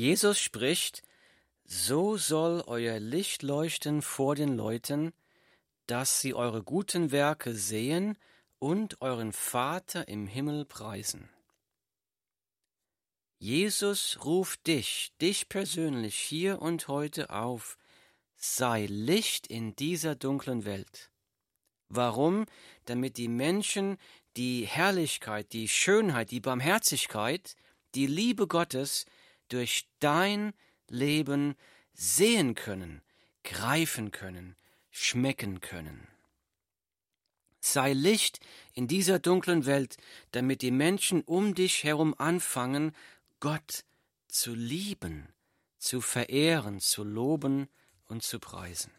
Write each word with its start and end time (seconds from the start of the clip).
Jesus 0.00 0.40
spricht, 0.40 1.02
so 1.66 2.16
soll 2.16 2.64
euer 2.66 2.98
Licht 2.98 3.42
leuchten 3.42 4.00
vor 4.00 4.34
den 4.34 4.56
Leuten, 4.56 5.12
dass 5.86 6.22
sie 6.22 6.32
eure 6.32 6.62
guten 6.62 7.10
Werke 7.10 7.54
sehen 7.54 8.16
und 8.58 9.02
euren 9.02 9.34
Vater 9.34 10.08
im 10.08 10.26
Himmel 10.26 10.64
preisen. 10.64 11.28
Jesus 13.38 14.24
ruft 14.24 14.66
dich, 14.68 15.12
dich 15.20 15.50
persönlich 15.50 16.16
hier 16.16 16.62
und 16.62 16.88
heute 16.88 17.28
auf, 17.28 17.76
sei 18.36 18.86
Licht 18.86 19.48
in 19.48 19.76
dieser 19.76 20.14
dunklen 20.14 20.64
Welt. 20.64 21.10
Warum? 21.90 22.46
Damit 22.86 23.18
die 23.18 23.28
Menschen 23.28 23.98
die 24.38 24.66
Herrlichkeit, 24.66 25.52
die 25.52 25.68
Schönheit, 25.68 26.30
die 26.30 26.40
Barmherzigkeit, 26.40 27.54
die 27.94 28.06
Liebe 28.06 28.46
Gottes 28.46 29.04
durch 29.52 29.88
dein 29.98 30.52
Leben 30.88 31.54
sehen 31.92 32.54
können, 32.54 33.02
greifen 33.44 34.10
können, 34.10 34.56
schmecken 34.90 35.60
können. 35.60 36.08
Sei 37.60 37.92
Licht 37.92 38.40
in 38.72 38.88
dieser 38.88 39.18
dunklen 39.18 39.66
Welt, 39.66 39.98
damit 40.32 40.62
die 40.62 40.70
Menschen 40.70 41.20
um 41.22 41.54
dich 41.54 41.84
herum 41.84 42.14
anfangen, 42.16 42.96
Gott 43.38 43.84
zu 44.28 44.54
lieben, 44.54 45.28
zu 45.78 46.00
verehren, 46.00 46.80
zu 46.80 47.04
loben 47.04 47.68
und 48.06 48.22
zu 48.22 48.38
preisen. 48.38 48.92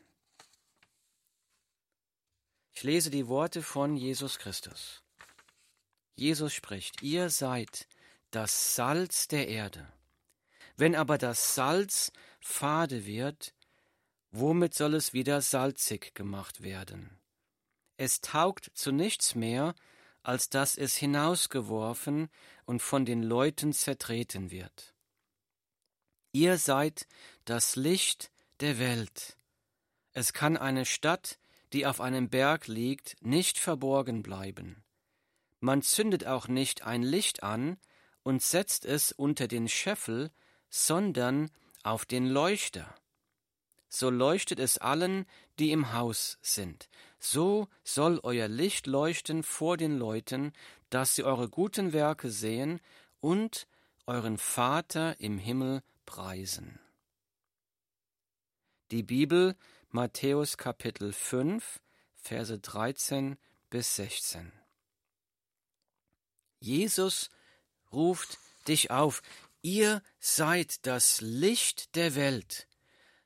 Ich 2.74 2.84
lese 2.84 3.10
die 3.10 3.28
Worte 3.28 3.62
von 3.62 3.98
Jesus 3.98 4.40
Christus. 4.40 5.04
Jesus 6.16 6.54
spricht, 6.54 7.02
ihr 7.02 7.30
seid 7.30 7.88
das 8.32 8.76
Salz 8.76 9.28
der 9.28 9.48
Erde. 9.48 9.92
Wenn 10.78 10.96
aber 10.96 11.18
das 11.18 11.56
Salz 11.56 12.12
fade 12.40 13.06
wird, 13.06 13.54
womit 14.32 14.74
soll 14.74 14.96
es 14.96 15.14
wieder 15.14 15.42
salzig 15.42 16.14
gemacht 16.16 16.62
werden? 16.64 17.20
Es 17.98 18.22
taugt 18.22 18.72
zu 18.74 18.92
nichts 18.92 19.36
mehr, 19.36 19.76
als 20.24 20.50
dass 20.50 20.78
es 20.78 20.96
hinausgeworfen 20.96 22.30
und 22.66 22.82
von 22.82 23.06
den 23.06 23.24
Leuten 23.24 23.74
zertreten 23.74 24.52
wird. 24.52 24.94
Ihr 26.32 26.58
seid 26.58 27.08
das 27.46 27.76
Licht 27.76 28.32
der 28.60 28.80
Welt. 28.80 29.38
Es 30.14 30.34
kann 30.34 30.58
eine 30.58 30.86
Stadt, 30.86 31.40
die 31.74 31.86
auf 31.86 32.02
einem 32.02 32.30
Berg 32.30 32.68
liegt, 32.68 33.16
nicht 33.22 33.60
verborgen 33.60 34.24
bleiben. 34.24 34.84
Man 35.60 35.82
zündet 35.82 36.26
auch 36.26 36.48
nicht 36.48 36.84
ein 36.84 37.04
Licht 37.04 37.44
an 37.44 37.78
und 38.24 38.42
setzt 38.42 38.86
es 38.86 39.12
unter 39.12 39.48
den 39.48 39.68
Scheffel, 39.68 40.32
sondern 40.72 41.52
auf 41.84 42.06
den 42.06 42.26
Leuchter. 42.26 42.96
So 43.90 44.10
leuchtet 44.10 44.60
es 44.60 44.80
allen, 44.80 45.28
die 45.60 45.72
im 45.72 45.94
Haus 45.94 46.40
sind. 46.42 46.90
So 47.20 47.68
soll 47.84 48.20
euer 48.24 48.48
Licht 48.48 48.88
leuchten 48.88 49.44
vor 49.44 49.78
den 49.78 50.00
Leuten, 50.00 50.54
dass 50.90 51.14
sie 51.14 51.24
eure 51.24 51.50
guten 51.50 51.94
Werke 51.94 52.32
sehen 52.32 52.80
und 53.20 53.68
euren 54.08 54.40
Vater 54.40 55.20
im 55.20 55.38
Himmel 55.38 55.84
preisen. 56.06 56.80
Die 58.90 59.04
Bibel 59.04 59.56
Matthäus 59.90 60.58
Kapitel 60.58 61.14
5 61.14 61.82
Verse 62.16 62.58
13 62.58 63.38
bis 63.70 63.96
16. 63.96 64.52
Jesus 66.60 67.30
ruft 67.92 68.38
dich 68.68 68.92
auf, 68.92 69.24
ihr 69.62 70.02
seid 70.20 70.86
das 70.86 71.22
Licht 71.22 71.96
der 71.96 72.16
Welt, 72.16 72.68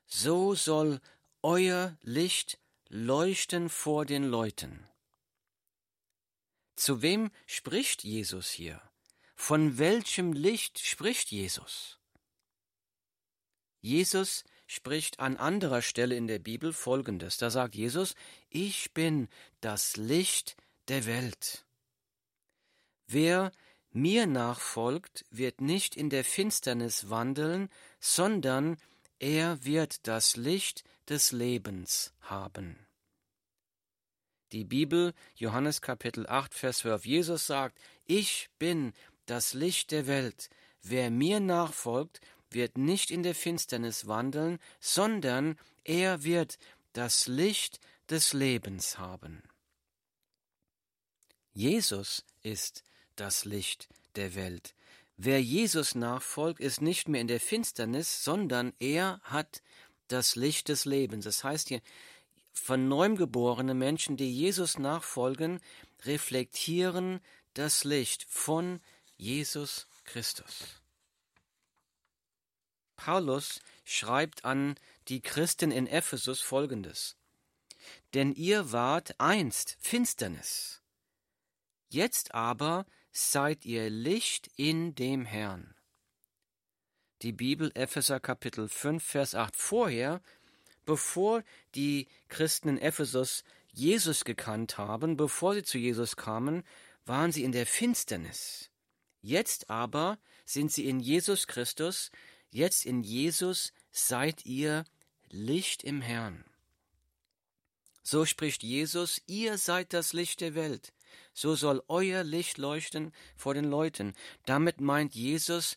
so 0.06 0.54
soll 0.54 1.00
euer 1.42 1.96
Licht 2.02 2.58
leuchten 2.88 3.68
vor 3.68 4.04
den 4.04 4.24
Leuten. 4.24 4.86
Zu 6.76 7.02
wem 7.02 7.30
spricht 7.46 8.04
Jesus 8.04 8.50
hier? 8.50 8.80
Von 9.34 9.78
welchem 9.78 10.32
Licht 10.32 10.78
spricht 10.78 11.30
Jesus? 11.30 11.98
Jesus 13.80 14.44
spricht 14.66 15.20
an 15.20 15.36
anderer 15.36 15.80
Stelle 15.82 16.16
in 16.16 16.26
der 16.26 16.38
Bibel 16.38 16.72
Folgendes. 16.72 17.38
Da 17.38 17.50
sagt 17.50 17.74
Jesus, 17.74 18.14
ich 18.48 18.92
bin 18.92 19.28
das 19.60 19.96
Licht 19.96 20.56
der 20.88 21.06
Welt. 21.06 21.64
Wer 23.06 23.52
mir 23.96 24.26
nachfolgt, 24.26 25.24
wird 25.30 25.60
nicht 25.60 25.96
in 25.96 26.10
der 26.10 26.22
Finsternis 26.22 27.10
wandeln, 27.10 27.70
sondern 27.98 28.76
er 29.18 29.64
wird 29.64 30.06
das 30.06 30.36
Licht 30.36 30.84
des 31.08 31.32
Lebens 31.32 32.12
haben. 32.20 32.78
Die 34.52 34.64
Bibel, 34.64 35.14
Johannes 35.34 35.80
Kapitel 35.80 36.26
8, 36.26 36.54
Vers 36.54 36.78
12, 36.78 37.06
Jesus 37.06 37.46
sagt, 37.46 37.80
ich 38.04 38.48
bin 38.58 38.92
das 39.24 39.54
Licht 39.54 39.90
der 39.90 40.06
Welt. 40.06 40.50
Wer 40.82 41.10
mir 41.10 41.40
nachfolgt, 41.40 42.20
wird 42.50 42.78
nicht 42.78 43.10
in 43.10 43.22
der 43.22 43.34
Finsternis 43.34 44.06
wandeln, 44.06 44.58
sondern 44.78 45.58
er 45.84 46.22
wird 46.22 46.58
das 46.92 47.26
Licht 47.26 47.80
des 48.08 48.32
Lebens 48.34 48.98
haben. 48.98 49.42
Jesus 51.52 52.24
ist 52.42 52.84
das 53.16 53.44
Licht 53.44 53.88
der 54.14 54.34
Welt. 54.34 54.74
Wer 55.16 55.42
Jesus 55.42 55.94
nachfolgt, 55.94 56.60
ist 56.60 56.82
nicht 56.82 57.08
mehr 57.08 57.20
in 57.20 57.28
der 57.28 57.40
Finsternis, 57.40 58.22
sondern 58.22 58.74
er 58.78 59.20
hat 59.24 59.62
das 60.08 60.36
Licht 60.36 60.68
des 60.68 60.84
Lebens. 60.84 61.24
Das 61.24 61.42
heißt 61.42 61.68
hier, 61.68 61.80
von 62.52 62.88
neuem 62.88 63.16
geborene 63.16 63.74
Menschen, 63.74 64.16
die 64.16 64.32
Jesus 64.32 64.78
nachfolgen, 64.78 65.60
reflektieren 66.04 67.20
das 67.54 67.84
Licht 67.84 68.26
von 68.28 68.80
Jesus 69.16 69.86
Christus. 70.04 70.80
Paulus 72.96 73.60
schreibt 73.84 74.44
an 74.44 74.76
die 75.08 75.20
Christen 75.20 75.70
in 75.70 75.86
Ephesus 75.86 76.40
folgendes: 76.40 77.16
Denn 78.14 78.32
ihr 78.32 78.72
wart 78.72 79.18
einst 79.20 79.76
Finsternis, 79.80 80.82
jetzt 81.88 82.34
aber 82.34 82.86
seid 83.16 83.64
ihr 83.64 83.88
Licht 83.88 84.50
in 84.56 84.94
dem 84.94 85.24
Herrn. 85.24 85.74
Die 87.22 87.32
Bibel 87.32 87.70
Epheser 87.74 88.20
Kapitel 88.20 88.68
5 88.68 89.02
Vers 89.02 89.34
8 89.34 89.56
vorher, 89.56 90.20
bevor 90.84 91.42
die 91.74 92.08
Christen 92.28 92.68
in 92.68 92.78
Ephesus 92.78 93.42
Jesus 93.72 94.26
gekannt 94.26 94.76
haben, 94.76 95.16
bevor 95.16 95.54
sie 95.54 95.62
zu 95.62 95.78
Jesus 95.78 96.16
kamen, 96.16 96.62
waren 97.06 97.32
sie 97.32 97.42
in 97.42 97.52
der 97.52 97.64
Finsternis. 97.64 98.70
Jetzt 99.22 99.70
aber 99.70 100.18
sind 100.44 100.70
sie 100.70 100.86
in 100.86 101.00
Jesus 101.00 101.46
Christus, 101.46 102.10
jetzt 102.50 102.84
in 102.84 103.02
Jesus 103.02 103.72
seid 103.92 104.44
ihr 104.44 104.84
Licht 105.30 105.82
im 105.84 106.02
Herrn. 106.02 106.44
So 108.02 108.26
spricht 108.26 108.62
Jesus, 108.62 109.22
ihr 109.26 109.56
seid 109.56 109.94
das 109.94 110.12
Licht 110.12 110.42
der 110.42 110.54
Welt 110.54 110.92
so 111.32 111.54
soll 111.54 111.82
euer 111.88 112.24
Licht 112.24 112.58
leuchten 112.58 113.12
vor 113.36 113.54
den 113.54 113.64
Leuten. 113.64 114.14
Damit 114.44 114.80
meint 114.80 115.14
Jesus 115.14 115.76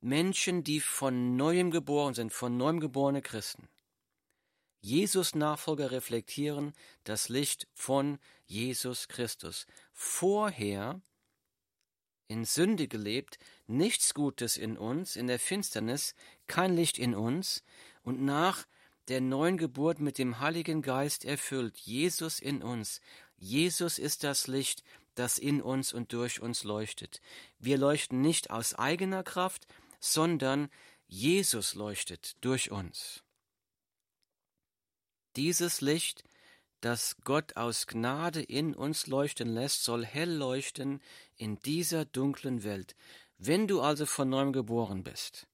Menschen, 0.00 0.64
die 0.64 0.80
von 0.80 1.36
neuem 1.36 1.70
geboren 1.70 2.14
sind, 2.14 2.32
von 2.32 2.56
neuem 2.56 2.80
geborene 2.80 3.22
Christen. 3.22 3.68
Jesus 4.80 5.34
Nachfolger 5.34 5.90
reflektieren 5.90 6.72
das 7.04 7.28
Licht 7.28 7.66
von 7.72 8.18
Jesus 8.44 9.08
Christus. 9.08 9.66
Vorher 9.92 11.00
in 12.28 12.44
Sünde 12.44 12.88
gelebt, 12.88 13.38
nichts 13.66 14.14
Gutes 14.14 14.56
in 14.56 14.76
uns, 14.76 15.16
in 15.16 15.26
der 15.26 15.38
Finsternis, 15.38 16.14
kein 16.46 16.74
Licht 16.74 16.98
in 16.98 17.14
uns, 17.14 17.62
und 18.02 18.22
nach 18.22 18.66
der 19.08 19.20
neuen 19.20 19.56
Geburt 19.56 20.00
mit 20.00 20.18
dem 20.18 20.40
Heiligen 20.40 20.82
Geist 20.82 21.24
erfüllt, 21.24 21.76
Jesus 21.78 22.40
in 22.40 22.62
uns, 22.62 23.00
Jesus 23.36 23.98
ist 23.98 24.24
das 24.24 24.46
Licht, 24.46 24.82
das 25.14 25.38
in 25.38 25.62
uns 25.62 25.92
und 25.92 26.12
durch 26.12 26.40
uns 26.40 26.64
leuchtet. 26.64 27.20
Wir 27.58 27.78
leuchten 27.78 28.20
nicht 28.20 28.50
aus 28.50 28.74
eigener 28.74 29.22
Kraft, 29.22 29.66
sondern 29.98 30.68
Jesus 31.06 31.74
leuchtet 31.74 32.36
durch 32.42 32.70
uns. 32.70 33.22
Dieses 35.36 35.80
Licht, 35.80 36.24
das 36.80 37.16
Gott 37.24 37.56
aus 37.56 37.86
Gnade 37.86 38.42
in 38.42 38.74
uns 38.74 39.06
leuchten 39.06 39.48
lässt, 39.48 39.84
soll 39.84 40.04
hell 40.04 40.32
leuchten 40.32 41.00
in 41.36 41.58
dieser 41.60 42.04
dunklen 42.04 42.64
Welt. 42.64 42.94
Wenn 43.38 43.66
du 43.66 43.80
also 43.80 44.06
von 44.06 44.28
neuem 44.28 44.52
geboren 44.52 45.02
bist, 45.02 45.46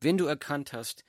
wenn 0.00 0.18
du 0.18 0.26
erkannt 0.26 0.72
hast, 0.72 1.04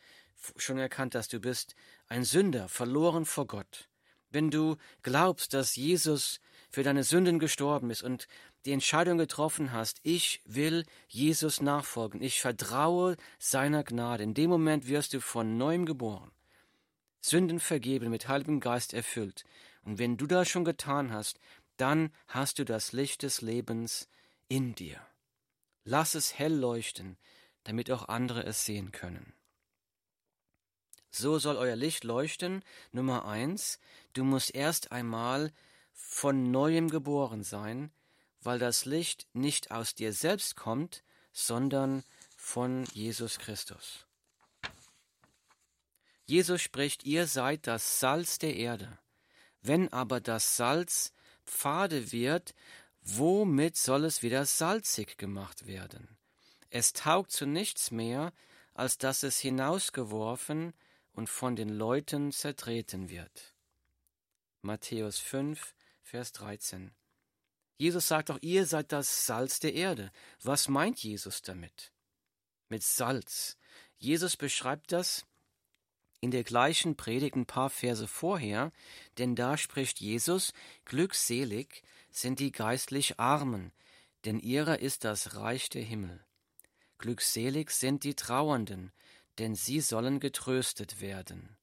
schon 0.58 0.78
erkannt 0.78 1.16
hast, 1.16 1.34
du 1.34 1.40
bist 1.40 1.76
ein 2.08 2.24
Sünder, 2.24 2.70
verloren 2.70 3.26
vor 3.26 3.48
Gott, 3.48 3.90
wenn 4.36 4.52
du 4.52 4.78
glaubst, 5.02 5.56
dass 5.56 5.76
Jesus 5.76 6.40
für 6.70 6.84
deine 6.84 7.04
Sünden 7.04 7.40
gestorben 7.40 7.90
ist 7.90 8.04
und 8.04 8.28
die 8.66 8.72
Entscheidung 8.72 9.18
getroffen 9.18 9.72
hast, 9.72 10.00
ich 10.04 10.42
will 10.46 10.86
Jesus 11.08 11.62
nachfolgen, 11.62 12.22
ich 12.22 12.42
vertraue 12.42 13.16
seiner 13.40 13.84
Gnade, 13.84 14.24
in 14.24 14.34
dem 14.34 14.50
Moment 14.50 14.88
wirst 14.88 15.14
du 15.14 15.22
von 15.22 15.58
neuem 15.58 15.86
geboren, 15.86 16.32
Sünden 17.22 17.60
vergeben, 17.60 18.10
mit 18.10 18.28
Heiligem 18.28 18.60
Geist 18.60 18.94
erfüllt. 18.94 19.46
Und 19.84 20.00
wenn 20.00 20.18
du 20.18 20.28
das 20.28 20.50
schon 20.50 20.66
getan 20.66 21.12
hast, 21.12 21.40
dann 21.78 22.12
hast 22.28 22.60
du 22.60 22.66
das 22.66 22.92
Licht 22.92 23.24
des 23.24 23.42
Lebens 23.42 24.08
in 24.48 24.76
dir. 24.76 25.00
Lass 25.84 26.16
es 26.16 26.38
hell 26.38 26.54
leuchten, 26.54 27.18
damit 27.64 27.92
auch 27.92 28.08
andere 28.10 28.44
es 28.44 28.66
sehen 28.66 28.92
können. 28.92 29.35
So 31.18 31.40
soll 31.40 31.56
euer 31.56 31.78
Licht 31.78 32.04
leuchten. 32.04 32.62
Nummer 32.92 33.26
eins, 33.26 33.80
du 34.12 34.26
musst 34.26 34.54
erst 34.54 34.92
einmal 34.92 35.54
von 35.94 36.52
neuem 36.52 36.90
geboren 36.90 37.42
sein, 37.42 37.90
weil 38.42 38.60
das 38.60 38.84
Licht 38.84 39.26
nicht 39.32 39.72
aus 39.72 39.96
dir 39.96 40.12
selbst 40.12 40.58
kommt, 40.58 41.04
sondern 41.32 42.04
von 42.36 42.84
Jesus 42.92 43.40
Christus. 43.40 44.06
Jesus 46.26 46.62
spricht, 46.62 47.06
ihr 47.06 47.28
seid 47.28 47.66
das 47.66 48.02
Salz 48.02 48.38
der 48.38 48.58
Erde. 48.58 49.00
Wenn 49.62 49.94
aber 49.94 50.20
das 50.20 50.58
Salz 50.58 51.14
Pfade 51.46 52.12
wird, 52.12 52.54
womit 53.02 53.78
soll 53.78 54.04
es 54.04 54.22
wieder 54.22 54.46
salzig 54.46 55.18
gemacht 55.18 55.66
werden? 55.66 56.18
Es 56.70 56.92
taugt 56.92 57.32
zu 57.32 57.46
nichts 57.46 57.90
mehr, 57.90 58.34
als 58.74 58.98
dass 58.98 59.24
es 59.24 59.40
hinausgeworfen 59.40 60.74
und 61.16 61.30
von 61.30 61.56
den 61.56 61.70
Leuten 61.70 62.32
zertreten 62.32 63.10
wird. 63.10 63.56
Matthäus 64.62 65.18
5, 65.20 65.74
Vers 66.02 66.32
13. 66.34 66.92
Jesus 67.78 68.08
sagt 68.08 68.32
auch, 68.32 68.40
ihr 68.42 68.66
seid 68.66 68.92
das 68.92 69.26
Salz 69.26 69.60
der 69.60 69.74
Erde. 69.74 70.12
Was 70.42 70.68
meint 70.68 71.04
Jesus 71.04 71.42
damit? 71.42 71.92
Mit 72.70 72.84
Salz. 72.84 73.58
Jesus 73.98 74.38
beschreibt 74.38 74.92
das 74.92 75.26
in 76.22 76.32
der 76.32 76.44
gleichen 76.44 76.96
Predigt 76.96 77.36
ein 77.36 77.46
paar 77.46 77.70
Verse 77.70 78.08
vorher, 78.08 78.72
denn 79.18 79.36
da 79.36 79.58
spricht 79.58 80.00
Jesus, 80.00 80.54
glückselig 80.86 81.84
sind 82.10 82.40
die 82.40 82.52
geistlich 82.52 83.20
Armen, 83.20 83.72
denn 84.24 84.40
ihrer 84.40 84.80
ist 84.80 85.04
das 85.04 85.36
Reich 85.36 85.70
der 85.70 85.84
Himmel. 85.84 86.26
Glückselig 86.98 87.72
sind 87.72 88.04
die 88.04 88.16
Trauernden, 88.16 88.92
denn 89.40 89.56
sie 89.56 89.82
sollen 89.82 90.20
getröstet 90.20 91.02
werden. 91.02 91.58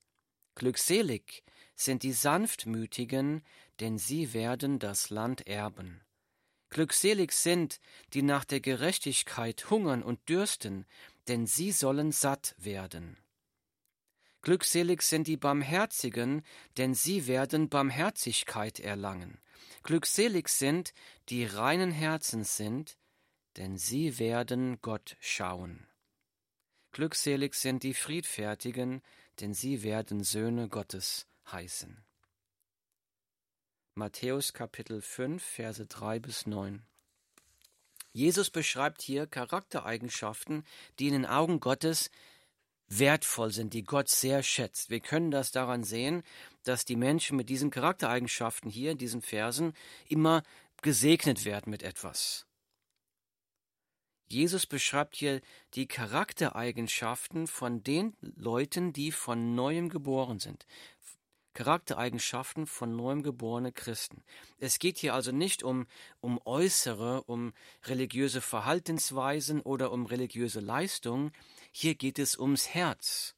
Glückselig 0.55 1.43
sind 1.75 2.03
die 2.03 2.13
Sanftmütigen, 2.13 3.43
denn 3.81 3.99
sie 3.99 4.35
werden 4.35 4.79
das 4.79 5.11
Land 5.11 5.47
erben. 5.47 6.03
Glückselig 6.71 7.33
sind, 7.33 7.81
die 8.15 8.23
nach 8.23 8.45
der 8.45 8.61
Gerechtigkeit 8.61 9.71
hungern 9.71 10.03
und 10.03 10.29
dürsten, 10.29 10.87
denn 11.29 11.47
sie 11.47 11.73
sollen 11.73 12.13
satt 12.13 12.55
werden. 12.59 13.19
Glückselig 14.41 15.03
sind 15.03 15.27
die 15.27 15.37
Barmherzigen, 15.37 16.43
denn 16.77 16.95
sie 16.95 17.27
werden 17.27 17.69
Barmherzigkeit 17.69 18.81
erlangen. 18.81 19.41
Glückselig 19.83 20.49
sind, 20.49 20.93
die 21.29 21.45
reinen 21.45 21.93
Herzens 21.93 22.57
sind, 22.57 22.97
denn 23.57 23.77
sie 23.77 24.19
werden 24.19 24.81
Gott 24.81 25.17
schauen. 25.21 25.87
Glückselig 26.93 27.55
sind 27.55 27.83
die 27.85 27.95
Friedfertigen, 27.95 29.03
denn 29.41 29.55
sie 29.55 29.83
werden 29.83 30.23
Söhne 30.23 30.69
Gottes 30.69 31.27
heißen. 31.51 32.05
Matthäus 33.95 34.53
Kapitel 34.53 35.01
5, 35.01 35.43
Verse 35.43 35.87
3 35.87 36.19
bis 36.19 36.47
9. 36.47 36.83
Jesus 38.13 38.51
beschreibt 38.51 39.01
hier 39.01 39.27
Charaktereigenschaften, 39.27 40.67
die 40.99 41.07
in 41.09 41.15
den 41.15 41.27
Augen 41.27 41.61
Gottes 41.61 42.11
wertvoll 42.89 43.53
sind, 43.53 43.73
die 43.73 43.85
Gott 43.85 44.11
sehr 44.11 44.43
schätzt. 44.43 44.91
Wir 44.91 45.01
können 45.01 45.31
das 45.31 45.51
daran 45.51 45.85
sehen, 45.85 46.23
dass 46.63 46.85
die 46.85 46.97
Menschen 46.97 47.39
mit 47.39 47.49
diesen 47.49 47.71
Charaktereigenschaften 47.71 48.71
hier 48.71 48.91
in 48.91 48.99
diesen 48.99 49.23
Versen 49.23 49.73
immer 50.09 50.43
gesegnet 50.83 51.47
werden 51.47 51.71
mit 51.71 51.83
etwas. 51.83 52.45
Jesus 54.33 54.67
beschreibt 54.67 55.17
hier 55.17 55.41
die 55.75 55.87
Charaktereigenschaften 55.87 57.47
von 57.47 57.83
den 57.83 58.17
Leuten, 58.21 58.93
die 58.93 59.13
von 59.13 59.55
neuem 59.55 59.89
geboren 59.89 60.39
sind. 60.39 60.67
Charaktereigenschaften 61.55 62.67
von 62.67 62.97
neuem 62.97 63.23
geborene 63.23 63.73
Christen. 63.73 64.25
Es 64.59 64.79
geht 64.79 64.99
hier 64.99 65.13
also 65.13 65.33
nicht 65.33 65.63
um, 65.63 65.87
um 66.21 66.41
äußere, 66.45 67.25
um 67.25 67.53
religiöse 67.85 68.41
Verhaltensweisen 68.41 69.61
oder 69.61 69.93
um 69.93 70.07
religiöse 70.07 70.61
Leistungen, 70.61 71.33
hier 71.71 71.95
geht 71.95 72.19
es 72.19 72.39
ums 72.39 72.69
Herz. 72.69 73.35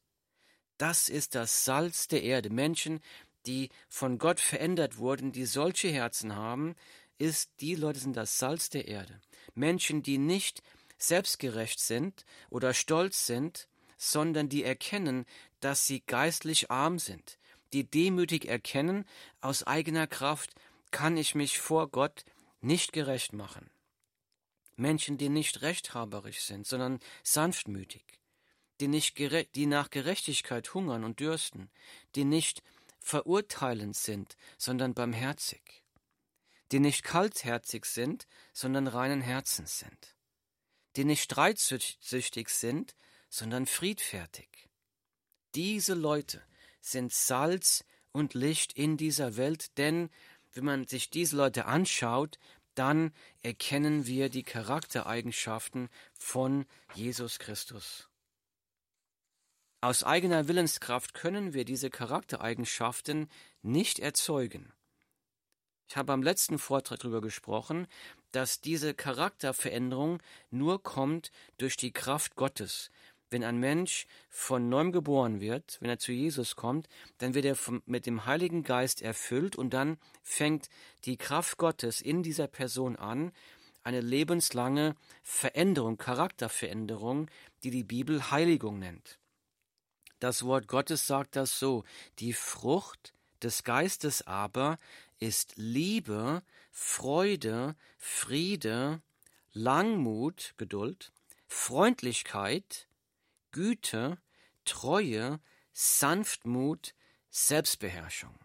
Das 0.77 1.09
ist 1.09 1.35
das 1.35 1.65
Salz 1.65 2.07
der 2.07 2.23
Erde. 2.23 2.49
Menschen, 2.49 3.01
die 3.45 3.69
von 3.89 4.17
Gott 4.17 4.39
verändert 4.39 4.97
wurden, 4.97 5.31
die 5.31 5.45
solche 5.45 5.89
Herzen 5.89 6.35
haben, 6.35 6.75
ist, 7.17 7.51
die 7.59 7.75
Leute 7.75 7.99
sind 7.99 8.15
das 8.15 8.37
Salz 8.37 8.69
der 8.69 8.87
Erde. 8.87 9.21
Menschen, 9.53 10.03
die 10.03 10.17
nicht 10.17 10.61
selbstgerecht 10.97 11.79
sind 11.79 12.25
oder 12.49 12.73
stolz 12.73 13.25
sind, 13.25 13.67
sondern 13.97 14.49
die 14.49 14.63
erkennen, 14.63 15.25
dass 15.59 15.85
sie 15.85 16.01
geistlich 16.01 16.71
arm 16.71 16.99
sind, 16.99 17.37
die 17.73 17.89
demütig 17.89 18.47
erkennen, 18.47 19.05
aus 19.41 19.63
eigener 19.63 20.07
Kraft 20.07 20.51
kann 20.91 21.17
ich 21.17 21.35
mich 21.35 21.59
vor 21.59 21.89
Gott 21.89 22.25
nicht 22.61 22.93
gerecht 22.93 23.33
machen. 23.33 23.69
Menschen, 24.75 25.17
die 25.17 25.29
nicht 25.29 25.61
rechthaberisch 25.61 26.41
sind, 26.41 26.67
sondern 26.67 26.99
sanftmütig, 27.23 28.03
die, 28.79 28.87
nicht 28.87 29.17
die 29.55 29.65
nach 29.65 29.89
Gerechtigkeit 29.89 30.73
hungern 30.73 31.03
und 31.03 31.19
dürsten, 31.19 31.69
die 32.15 32.25
nicht 32.25 32.61
verurteilend 32.99 33.95
sind, 33.95 34.35
sondern 34.57 34.93
barmherzig, 34.93 35.83
die 36.71 36.79
nicht 36.79 37.03
kaltherzig 37.03 37.85
sind, 37.85 38.27
sondern 38.51 38.87
reinen 38.87 39.21
Herzens 39.21 39.79
sind 39.79 40.14
die 40.95 41.05
nicht 41.05 41.23
streitsüchtig 41.23 42.49
sind, 42.49 42.95
sondern 43.29 43.65
friedfertig. 43.65 44.69
Diese 45.55 45.93
Leute 45.93 46.41
sind 46.81 47.13
Salz 47.13 47.83
und 48.11 48.33
Licht 48.33 48.73
in 48.73 48.97
dieser 48.97 49.35
Welt, 49.37 49.77
denn 49.77 50.09
wenn 50.53 50.65
man 50.65 50.87
sich 50.87 51.09
diese 51.09 51.35
Leute 51.35 51.65
anschaut, 51.65 52.39
dann 52.75 53.13
erkennen 53.41 54.05
wir 54.05 54.29
die 54.29 54.43
Charaktereigenschaften 54.43 55.89
von 56.13 56.65
Jesus 56.93 57.39
Christus. 57.39 58.09
Aus 59.81 60.03
eigener 60.03 60.47
Willenskraft 60.47 61.13
können 61.13 61.53
wir 61.53 61.63
diese 61.63 61.89
Charaktereigenschaften 61.89 63.29
nicht 63.61 63.99
erzeugen. 63.99 64.73
Ich 65.87 65.95
habe 65.95 66.13
am 66.13 66.23
letzten 66.23 66.57
Vortrag 66.57 66.99
darüber 66.99 67.21
gesprochen, 67.21 67.87
dass 68.35 68.59
diese 68.59 68.93
Charakterveränderung 68.93 70.21
nur 70.51 70.83
kommt 70.83 71.31
durch 71.57 71.77
die 71.77 71.93
Kraft 71.93 72.35
Gottes. 72.35 72.91
Wenn 73.29 73.45
ein 73.45 73.57
Mensch 73.57 74.07
von 74.29 74.67
neuem 74.67 74.91
geboren 74.91 75.39
wird, 75.39 75.77
wenn 75.79 75.89
er 75.89 75.99
zu 75.99 76.11
Jesus 76.11 76.55
kommt, 76.55 76.89
dann 77.17 77.33
wird 77.33 77.45
er 77.45 77.57
mit 77.85 78.05
dem 78.05 78.25
Heiligen 78.25 78.63
Geist 78.63 79.01
erfüllt 79.01 79.55
und 79.55 79.73
dann 79.73 79.97
fängt 80.21 80.69
die 81.05 81.17
Kraft 81.17 81.57
Gottes 81.57 82.01
in 82.01 82.23
dieser 82.23 82.47
Person 82.47 82.97
an, 82.97 83.31
eine 83.83 84.01
lebenslange 84.01 84.95
Veränderung, 85.23 85.97
Charakterveränderung, 85.97 87.29
die 87.63 87.71
die 87.71 87.83
Bibel 87.83 88.31
Heiligung 88.31 88.79
nennt. 88.79 89.17
Das 90.19 90.43
Wort 90.43 90.67
Gottes 90.67 91.07
sagt 91.07 91.35
das 91.35 91.57
so, 91.57 91.83
die 92.19 92.33
Frucht 92.33 93.13
des 93.41 93.63
Geistes 93.63 94.27
aber 94.27 94.77
ist 95.19 95.53
Liebe, 95.55 96.41
Freude, 96.77 97.77
Friede, 97.97 99.01
Langmut, 99.53 100.55
Geduld, 100.57 101.13
Freundlichkeit, 101.47 102.89
Güte, 103.51 104.17
Treue, 104.65 105.39
Sanftmut, 105.71 106.93
Selbstbeherrschung. 107.29 108.37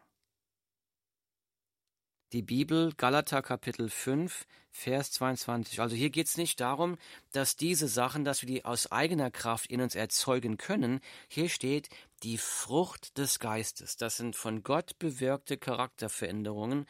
Die 2.32 2.42
Bibel, 2.42 2.92
Galater 2.96 3.42
Kapitel 3.42 3.90
5, 3.90 4.46
Vers 4.70 5.10
22. 5.10 5.80
Also 5.80 5.96
hier 5.96 6.10
geht 6.10 6.28
es 6.28 6.36
nicht 6.36 6.60
darum, 6.60 6.98
dass 7.32 7.56
diese 7.56 7.88
Sachen, 7.88 8.24
dass 8.24 8.42
wir 8.42 8.46
die 8.46 8.64
aus 8.64 8.92
eigener 8.92 9.32
Kraft 9.32 9.66
in 9.66 9.80
uns 9.80 9.96
erzeugen 9.96 10.56
können. 10.56 11.00
Hier 11.26 11.48
steht 11.48 11.88
die 12.22 12.38
Frucht 12.38 13.18
des 13.18 13.40
Geistes. 13.40 13.96
Das 13.96 14.16
sind 14.18 14.36
von 14.36 14.62
Gott 14.62 15.00
bewirkte 15.00 15.58
Charakterveränderungen. 15.58 16.86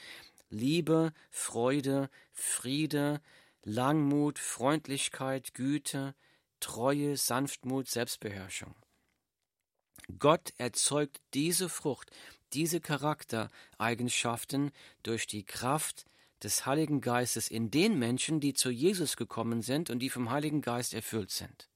Liebe, 0.51 1.13
Freude, 1.31 2.11
Friede, 2.33 3.21
Langmut, 3.63 4.39
Freundlichkeit, 4.39 5.55
Güte, 5.55 6.15
Treue, 6.61 7.17
Sanftmut, 7.17 7.89
Selbstbeherrschung. 7.89 8.75
Gott 10.19 10.53
erzeugt 10.59 11.21
diese 11.35 11.69
Frucht, 11.69 12.11
diese 12.53 12.81
Charaktereigenschaften 12.81 14.73
durch 15.03 15.27
die 15.27 15.45
Kraft 15.45 16.05
des 16.43 16.67
Heiligen 16.67 17.01
Geistes 17.01 17.49
in 17.49 17.71
den 17.71 17.99
Menschen, 17.99 18.41
die 18.41 18.55
zu 18.55 18.71
Jesus 18.71 19.17
gekommen 19.17 19.63
sind 19.63 19.89
und 19.89 20.01
die 20.01 20.11
vom 20.11 20.31
Heiligen 20.31 20.63
Geist 20.63 20.95
erfüllt 20.95 21.31
sind. 21.31 21.70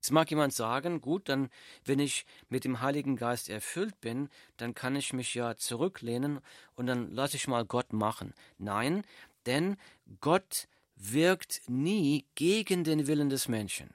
Jetzt 0.00 0.12
mag 0.12 0.30
jemand 0.30 0.54
sagen, 0.54 1.02
gut, 1.02 1.28
dann, 1.28 1.50
wenn 1.84 1.98
ich 1.98 2.24
mit 2.48 2.64
dem 2.64 2.80
Heiligen 2.80 3.16
Geist 3.16 3.50
erfüllt 3.50 4.00
bin, 4.00 4.30
dann 4.56 4.74
kann 4.74 4.96
ich 4.96 5.12
mich 5.12 5.34
ja 5.34 5.56
zurücklehnen 5.56 6.40
und 6.74 6.86
dann 6.86 7.10
lasse 7.10 7.36
ich 7.36 7.46
mal 7.46 7.66
Gott 7.66 7.92
machen. 7.92 8.32
Nein, 8.56 9.04
denn 9.44 9.76
Gott 10.22 10.68
wirkt 10.96 11.60
nie 11.68 12.24
gegen 12.34 12.82
den 12.82 13.06
Willen 13.06 13.28
des 13.28 13.46
Menschen. 13.46 13.92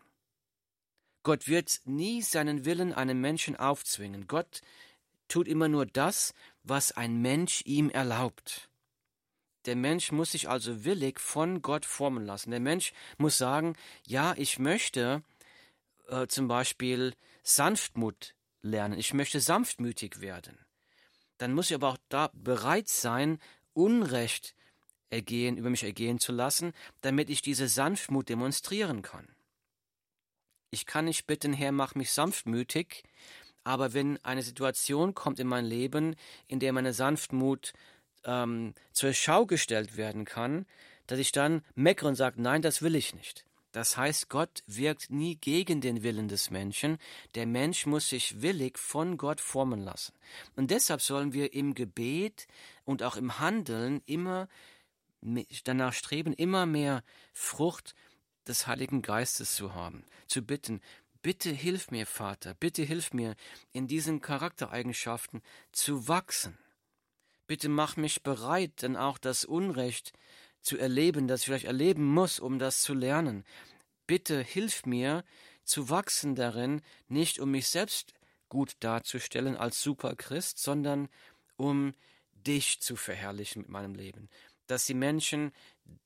Gott 1.24 1.48
wird 1.48 1.82
nie 1.86 2.22
seinen 2.22 2.66
Willen 2.66 2.94
einem 2.94 3.20
Menschen 3.20 3.56
aufzwingen. 3.56 4.28
Gott 4.28 4.62
tut 5.28 5.48
immer 5.48 5.70
nur 5.70 5.88
das, 5.88 6.36
was 6.62 6.92
ein 6.92 7.20
Mensch 7.20 7.64
ihm 7.66 7.90
erlaubt. 7.90 8.70
Der 9.66 9.76
Mensch 9.76 10.12
muss 10.12 10.34
sich 10.34 10.50
also 10.50 10.86
willig 10.86 11.20
von 11.20 11.64
Gott 11.64 11.84
formen 11.84 12.28
lassen. 12.28 12.52
Der 12.52 12.60
Mensch 12.60 12.94
muss 13.18 13.40
sagen, 13.40 13.76
ja, 14.06 14.36
ich 14.38 14.60
möchte 14.60 15.24
äh, 16.08 16.28
zum 16.28 16.48
Beispiel 16.48 17.14
Sanftmut 17.44 18.36
lernen, 18.62 18.98
ich 18.98 19.14
möchte 19.14 19.40
sanftmütig 19.40 20.22
werden. 20.22 20.58
Dann 21.38 21.54
muss 21.54 21.70
ich 21.70 21.76
aber 21.76 21.90
auch 21.90 21.98
da 22.10 22.30
bereit 22.34 22.88
sein, 22.88 23.40
Unrecht 23.74 24.56
ergehen, 25.10 25.58
über 25.58 25.70
mich 25.70 25.84
ergehen 25.84 26.20
zu 26.20 26.32
lassen, 26.32 26.74
damit 27.02 27.30
ich 27.30 27.42
diese 27.42 27.68
Sanftmut 27.68 28.30
demonstrieren 28.30 29.02
kann. 29.02 29.28
Ich 30.72 30.86
kann 30.86 31.06
nicht 31.06 31.28
bitten, 31.28 31.54
Herr, 31.54 31.72
mach 31.72 31.96
mich 31.96 32.12
sanftmütig, 32.12 33.04
aber 33.64 33.94
wenn 33.94 34.24
eine 34.24 34.44
Situation 34.44 35.14
kommt 35.14 35.40
in 35.40 35.48
mein 35.48 35.66
Leben, 35.66 36.16
in 36.48 36.60
der 36.60 36.74
meine 36.74 36.94
Sanftmut 36.94 37.74
ähm, 38.24 38.74
zur 38.92 39.14
Schau 39.14 39.46
gestellt 39.46 39.98
werden 39.98 40.26
kann, 40.26 40.66
dass 41.08 41.20
ich 41.20 41.32
dann 41.32 41.64
meckere 41.76 42.10
und 42.10 42.16
sage, 42.16 42.42
nein, 42.42 42.62
das 42.62 42.82
will 42.82 42.96
ich 42.96 43.14
nicht. 43.14 43.46
Das 43.76 43.98
heißt, 43.98 44.30
Gott 44.30 44.64
wirkt 44.68 45.10
nie 45.10 45.36
gegen 45.36 45.82
den 45.82 46.02
Willen 46.02 46.30
des 46.30 46.50
Menschen. 46.50 46.98
Der 47.34 47.46
Mensch 47.46 47.86
muss 47.86 48.08
sich 48.08 48.42
willig 48.42 48.80
von 48.80 49.18
Gott 49.18 49.42
formen 49.42 49.82
lassen. 49.82 50.14
Und 50.56 50.72
deshalb 50.72 51.02
sollen 51.02 51.34
wir 51.34 51.54
im 51.54 51.76
Gebet 51.76 52.48
und 52.86 53.04
auch 53.04 53.18
im 53.18 53.38
Handeln 53.38 54.02
immer 54.06 54.48
danach 55.66 55.92
streben, 55.92 56.32
immer 56.32 56.66
mehr 56.66 57.04
Frucht 57.34 57.96
des 58.48 58.66
Heiligen 58.66 59.02
Geistes 59.02 59.56
zu 59.56 59.74
haben, 59.74 60.06
zu 60.28 60.42
bitten, 60.42 60.80
bitte 61.22 61.50
hilf 61.50 61.92
mir, 61.92 62.06
Vater, 62.06 62.54
bitte 62.54 62.84
hilf 62.84 63.12
mir, 63.12 63.36
in 63.74 63.88
diesen 63.88 64.22
Charaktereigenschaften 64.22 65.42
zu 65.74 66.08
wachsen. 66.08 66.58
Bitte 67.46 67.68
mach 67.68 67.98
mich 67.98 68.24
bereit, 68.24 68.72
dann 68.78 68.96
auch 68.96 69.18
das 69.18 69.44
Unrecht 69.44 70.14
zu 70.66 70.78
erleben, 70.78 71.28
das 71.28 71.42
ich 71.42 71.46
vielleicht 71.46 71.66
erleben 71.66 72.04
muss, 72.04 72.40
um 72.40 72.58
das 72.60 72.82
zu 72.82 72.94
lernen. 72.94 73.46
Bitte 74.08 74.42
hilf 74.42 74.86
mir 74.86 75.24
zu 75.64 75.90
wachsen 75.90 76.36
darin, 76.36 76.82
nicht 77.08 77.40
um 77.40 77.52
mich 77.52 77.68
selbst 77.68 78.14
gut 78.50 78.76
darzustellen 78.80 79.56
als 79.56 79.82
Superchrist, 79.82 80.58
sondern 80.58 81.08
um 81.56 81.94
dich 82.34 82.82
zu 82.82 82.96
verherrlichen 82.96 83.62
mit 83.64 83.70
meinem 83.70 83.96
Leben, 83.96 84.30
dass 84.68 84.86
die 84.86 84.94
Menschen 84.94 85.52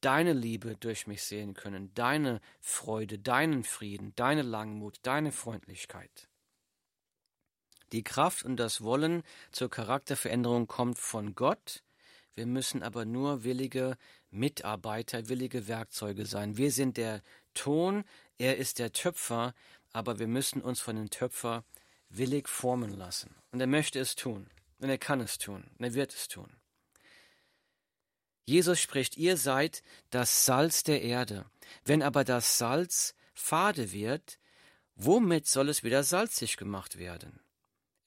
deine 0.01 0.33
Liebe 0.33 0.75
durch 0.75 1.07
mich 1.07 1.23
sehen 1.23 1.53
können, 1.53 1.93
deine 1.93 2.41
Freude, 2.59 3.17
deinen 3.17 3.63
Frieden, 3.63 4.13
deine 4.15 4.41
Langmut, 4.41 4.99
deine 5.03 5.31
Freundlichkeit. 5.31 6.27
Die 7.91 8.03
Kraft 8.03 8.43
und 8.43 8.57
das 8.57 8.81
Wollen 8.81 9.23
zur 9.51 9.69
Charakterveränderung 9.69 10.67
kommt 10.67 10.99
von 10.99 11.33
Gott, 11.33 11.83
wir 12.39 12.45
müssen 12.45 12.83
aber 12.83 13.03
nur 13.03 13.43
willige 13.43 13.97
Mitarbeiter, 14.31 15.27
willige 15.29 15.67
Werkzeuge 15.67 16.25
sein. 16.25 16.57
Wir 16.57 16.71
sind 16.71 16.97
der 16.97 17.21
Ton, 17.53 18.03
er 18.37 18.57
ist 18.57 18.79
der 18.79 18.93
Töpfer, 18.93 19.53
aber 19.91 20.19
wir 20.19 20.27
müssen 20.27 20.61
uns 20.61 20.79
von 20.79 20.95
dem 20.95 21.09
Töpfer 21.09 21.63
willig 22.09 22.47
formen 22.47 22.91
lassen. 22.91 23.35
Und 23.51 23.59
er 23.59 23.67
möchte 23.67 23.99
es 23.99 24.15
tun. 24.15 24.49
Und 24.79 24.89
er 24.89 24.97
kann 24.97 25.19
es 25.19 25.37
tun. 25.37 25.69
Und 25.77 25.83
er 25.83 25.93
wird 25.93 26.13
es 26.13 26.27
tun. 26.27 26.49
Jesus 28.45 28.79
spricht, 28.79 29.17
ihr 29.17 29.37
seid 29.37 29.83
das 30.09 30.45
Salz 30.45 30.83
der 30.83 31.01
Erde. 31.01 31.45
Wenn 31.85 32.01
aber 32.01 32.23
das 32.23 32.57
Salz 32.57 33.13
fade 33.33 33.91
wird, 33.91 34.39
womit 34.95 35.47
soll 35.47 35.69
es 35.69 35.83
wieder 35.83 36.03
salzig 36.03 36.57
gemacht 36.57 36.97
werden? 36.97 37.41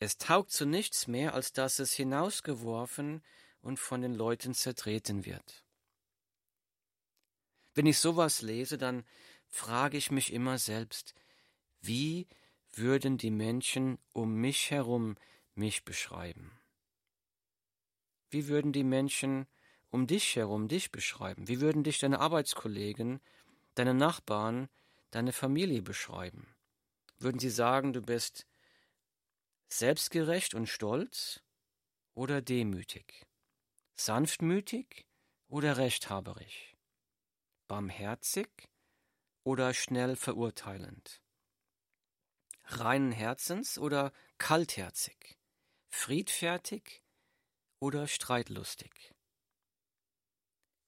Es 0.00 0.18
taugt 0.18 0.50
zu 0.50 0.66
nichts 0.66 1.06
mehr, 1.06 1.34
als 1.34 1.52
dass 1.52 1.78
es 1.78 1.92
hinausgeworfen 1.92 3.22
und 3.60 3.78
von 3.78 4.02
den 4.02 4.14
Leuten 4.14 4.52
zertreten 4.52 5.24
wird. 5.24 5.62
Wenn 7.74 7.86
ich 7.86 7.98
sowas 7.98 8.42
lese, 8.42 8.78
dann 8.78 9.04
frage 9.48 9.96
ich 9.96 10.10
mich 10.10 10.32
immer 10.32 10.58
selbst, 10.58 11.14
wie 11.80 12.26
würden 12.72 13.18
die 13.18 13.30
Menschen 13.30 13.98
um 14.12 14.34
mich 14.34 14.70
herum 14.70 15.16
mich 15.54 15.84
beschreiben? 15.84 16.52
Wie 18.30 18.48
würden 18.48 18.72
die 18.72 18.84
Menschen 18.84 19.46
um 19.90 20.06
dich 20.06 20.36
herum 20.36 20.68
dich 20.68 20.90
beschreiben? 20.90 21.48
Wie 21.48 21.60
würden 21.60 21.82
dich 21.82 21.98
deine 21.98 22.20
Arbeitskollegen, 22.20 23.20
deine 23.74 23.94
Nachbarn, 23.94 24.68
deine 25.10 25.32
Familie 25.32 25.82
beschreiben? 25.82 26.54
Würden 27.18 27.38
sie 27.38 27.50
sagen, 27.50 27.92
du 27.92 28.00
bist 28.00 28.46
selbstgerecht 29.68 30.54
und 30.54 30.66
stolz 30.66 31.42
oder 32.14 32.40
demütig? 32.40 33.26
sanftmütig 33.96 35.06
oder 35.48 35.76
rechthaberig, 35.76 36.71
barmherzig 37.72 38.68
oder 39.44 39.72
schnell 39.72 40.14
verurteilend, 40.14 41.22
reinen 42.64 43.12
Herzens 43.12 43.78
oder 43.78 44.12
kaltherzig, 44.36 45.38
friedfertig 45.88 47.02
oder 47.80 48.06
streitlustig. 48.06 49.14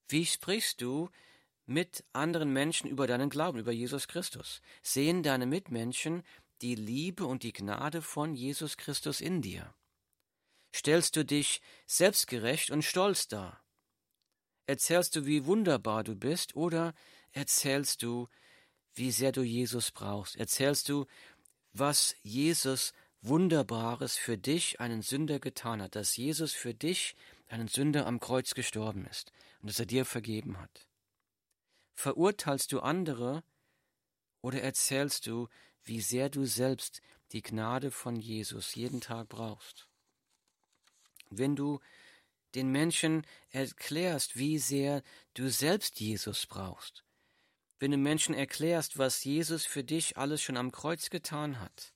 Wie 0.09 0.27
sprichst 0.27 0.79
du 0.79 1.09
mit 1.65 2.05
anderen 2.13 2.53
Menschen 2.53 2.87
über 2.87 3.07
deinen 3.07 3.31
Glauben, 3.31 3.57
über 3.57 3.71
Jesus 3.71 4.07
Christus? 4.07 4.61
Sehen 4.83 5.23
deine 5.23 5.47
Mitmenschen 5.47 6.21
die 6.61 6.75
Liebe 6.75 7.25
und 7.25 7.41
die 7.41 7.53
Gnade 7.53 8.03
von 8.03 8.35
Jesus 8.35 8.77
Christus 8.77 9.21
in 9.21 9.41
dir? 9.41 9.73
stellst 10.75 11.15
du 11.15 11.23
dich 11.23 11.61
selbstgerecht 11.87 12.69
und 12.69 12.83
stolz 12.83 13.27
dar? 13.27 13.64
Erzählst 14.67 15.15
du, 15.15 15.25
wie 15.25 15.45
wunderbar 15.45 16.03
du 16.03 16.15
bist, 16.15 16.55
oder 16.55 16.93
erzählst 17.31 18.01
du, 18.01 18.27
wie 18.93 19.11
sehr 19.11 19.31
du 19.31 19.41
Jesus 19.41 19.91
brauchst? 19.91 20.35
Erzählst 20.37 20.89
du, 20.89 21.05
was 21.73 22.15
Jesus 22.23 22.93
Wunderbares 23.21 24.15
für 24.17 24.37
dich, 24.37 24.79
einen 24.79 25.01
Sünder, 25.01 25.39
getan 25.39 25.81
hat, 25.81 25.95
dass 25.95 26.15
Jesus 26.15 26.53
für 26.53 26.73
dich, 26.73 27.15
einen 27.47 27.67
Sünder, 27.67 28.05
am 28.05 28.19
Kreuz 28.19 28.53
gestorben 28.53 29.05
ist 29.05 29.31
und 29.61 29.69
dass 29.69 29.79
er 29.79 29.85
dir 29.85 30.05
vergeben 30.05 30.59
hat? 30.59 30.87
Verurteilst 31.95 32.71
du 32.71 32.79
andere 32.81 33.43
oder 34.41 34.61
erzählst 34.61 35.27
du, 35.27 35.47
wie 35.83 36.01
sehr 36.01 36.29
du 36.29 36.45
selbst 36.45 37.01
die 37.31 37.41
Gnade 37.41 37.91
von 37.91 38.15
Jesus 38.15 38.75
jeden 38.75 39.01
Tag 39.01 39.29
brauchst? 39.29 39.87
wenn 41.29 41.55
du 41.55 41.79
den 42.55 42.71
Menschen 42.71 43.25
erklärst, 43.49 44.37
wie 44.37 44.57
sehr 44.57 45.03
du 45.33 45.49
selbst 45.49 45.99
Jesus 45.99 46.45
brauchst, 46.45 47.03
wenn 47.79 47.91
du 47.91 47.97
Menschen 47.97 48.33
erklärst, 48.33 48.97
was 48.97 49.23
Jesus 49.23 49.65
für 49.65 49.83
dich 49.83 50.17
alles 50.17 50.41
schon 50.41 50.57
am 50.57 50.71
Kreuz 50.71 51.09
getan 51.09 51.59
hat, 51.59 51.93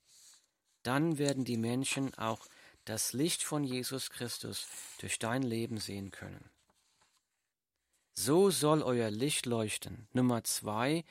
dann 0.82 1.18
werden 1.18 1.44
die 1.44 1.56
Menschen 1.56 2.14
auch 2.14 2.46
das 2.84 3.12
Licht 3.12 3.42
von 3.42 3.64
Jesus 3.64 4.10
Christus 4.10 4.66
durch 5.00 5.18
dein 5.18 5.42
Leben 5.42 5.78
sehen 5.78 6.10
können. 6.10 6.50
So 8.14 8.50
soll 8.50 8.82
euer 8.82 9.10
Licht 9.10 9.46
leuchten. 9.46 10.08
Nummer 10.12 10.44
zwei, 10.44 11.04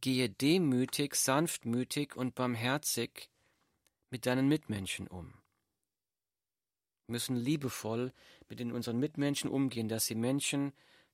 gehe 0.00 0.28
demütig, 0.28 1.16
sanftmütig 1.16 2.14
und 2.14 2.34
barmherzig 2.34 3.30
mit 4.10 4.26
deinen 4.26 4.46
Mitmenschen 4.46 5.08
um 5.08 5.34
müssen 7.06 7.36
liebevoll 7.36 8.12
mit 8.48 8.60
den 8.60 8.72
unseren 8.72 8.98
Mitmenschen 8.98 9.50
umgehen, 9.50 9.88
dass 9.88 10.06
die 10.06 10.14
Menschen 10.14 10.72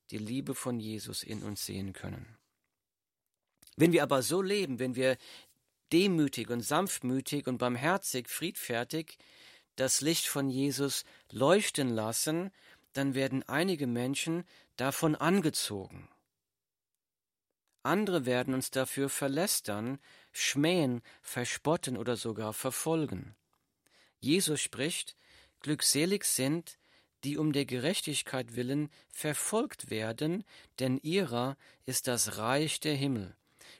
die 0.09 0.17
Liebe 0.17 0.55
von 0.55 0.79
Jesus 0.79 1.23
in 1.23 1.43
uns 1.43 1.65
sehen 1.65 1.93
können. 1.93 2.37
Wenn 3.77 3.93
wir 3.93 4.03
aber 4.03 4.21
so 4.21 4.41
leben, 4.41 4.79
wenn 4.79 4.95
wir 4.95 5.17
demütig 5.91 6.49
und 6.49 6.61
sanftmütig 6.61 7.47
und 7.47 7.57
barmherzig, 7.57 8.29
friedfertig 8.29 9.17
das 9.75 10.01
Licht 10.01 10.27
von 10.27 10.49
Jesus 10.49 11.05
leuchten 11.31 11.89
lassen, 11.89 12.51
dann 12.93 13.15
werden 13.15 13.43
einige 13.47 13.87
Menschen 13.87 14.43
davon 14.75 15.15
angezogen. 15.15 16.09
Andere 17.83 18.25
werden 18.25 18.53
uns 18.53 18.69
dafür 18.69 19.09
verlästern, 19.09 19.99
schmähen, 20.31 21.01
verspotten 21.21 21.97
oder 21.97 22.15
sogar 22.15 22.53
verfolgen. 22.53 23.35
Jesus 24.19 24.61
spricht, 24.61 25.15
Glückselig 25.61 26.25
sind, 26.25 26.79
die 27.23 27.37
um 27.37 27.53
der 27.53 27.65
Gerechtigkeit 27.65 28.55
willen 28.55 28.89
verfolgt 29.11 29.89
werden, 29.89 30.43
denn 30.79 30.97
ihrer 31.03 31.57
ist 31.85 32.07
das 32.07 32.37
Reich 32.37 32.79
der 32.79 32.95
Himmel. 32.95 33.35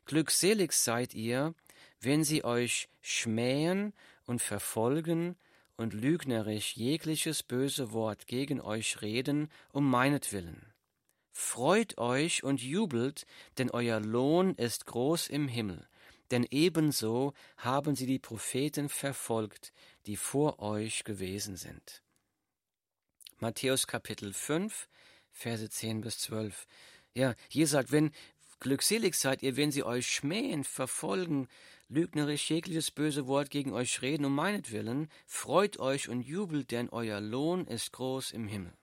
Glückselig 0.06 0.74
seid 0.74 1.14
ihr, 1.14 1.54
wenn 2.00 2.24
sie 2.24 2.44
euch 2.44 2.90
schmähen 3.02 3.94
und 4.26 4.42
verfolgen 4.42 5.36
und 5.78 5.94
lügnerisch 5.94 6.76
jegliches 6.76 7.44
böse 7.44 7.92
Wort 7.92 8.28
gegen 8.28 8.62
euch 8.62 9.02
reden 9.02 9.50
um 9.72 9.90
meinetwillen. 9.90 10.74
Freut 11.32 11.98
euch 11.98 12.44
und 12.44 12.62
jubelt, 12.62 13.26
denn 13.58 13.72
euer 13.72 14.00
Lohn 14.00 14.54
ist 14.56 14.86
groß 14.86 15.28
im 15.28 15.48
Himmel, 15.48 15.88
denn 16.30 16.46
ebenso 16.50 17.34
haben 17.58 17.96
sie 17.96 18.06
die 18.06 18.20
Propheten 18.20 18.90
verfolgt, 18.90 19.74
die 20.06 20.18
vor 20.18 20.60
euch 20.60 21.04
gewesen 21.04 21.56
sind. 21.56 22.04
Matthäus 23.42 23.88
Kapitel 23.88 24.34
5, 24.34 24.88
Verse 25.32 25.68
10 25.68 26.02
bis 26.02 26.20
12. 26.20 26.68
Ja, 27.16 27.34
hier 27.50 27.66
sagt, 27.66 27.92
wenn 27.92 28.12
glückselig 28.60 29.16
seid 29.16 29.42
ihr, 29.42 29.58
wenn 29.58 29.72
sie 29.72 29.84
euch 29.84 30.06
schmähen, 30.12 30.64
verfolgen, 30.64 31.48
lügnerisch 31.90 32.52
jegliches 32.52 32.92
böse 32.92 33.26
Wort 33.26 33.50
gegen 33.50 33.74
euch 33.74 34.04
reden 34.04 34.26
um 34.26 34.36
meinetwillen, 34.36 35.10
freut 35.26 35.80
euch 35.80 36.08
und 36.08 36.22
jubelt, 36.22 36.70
denn 36.70 36.90
euer 36.90 37.20
Lohn 37.20 37.66
ist 37.66 37.94
groß 37.94 38.30
im 38.30 38.48
Himmel. 38.48 38.74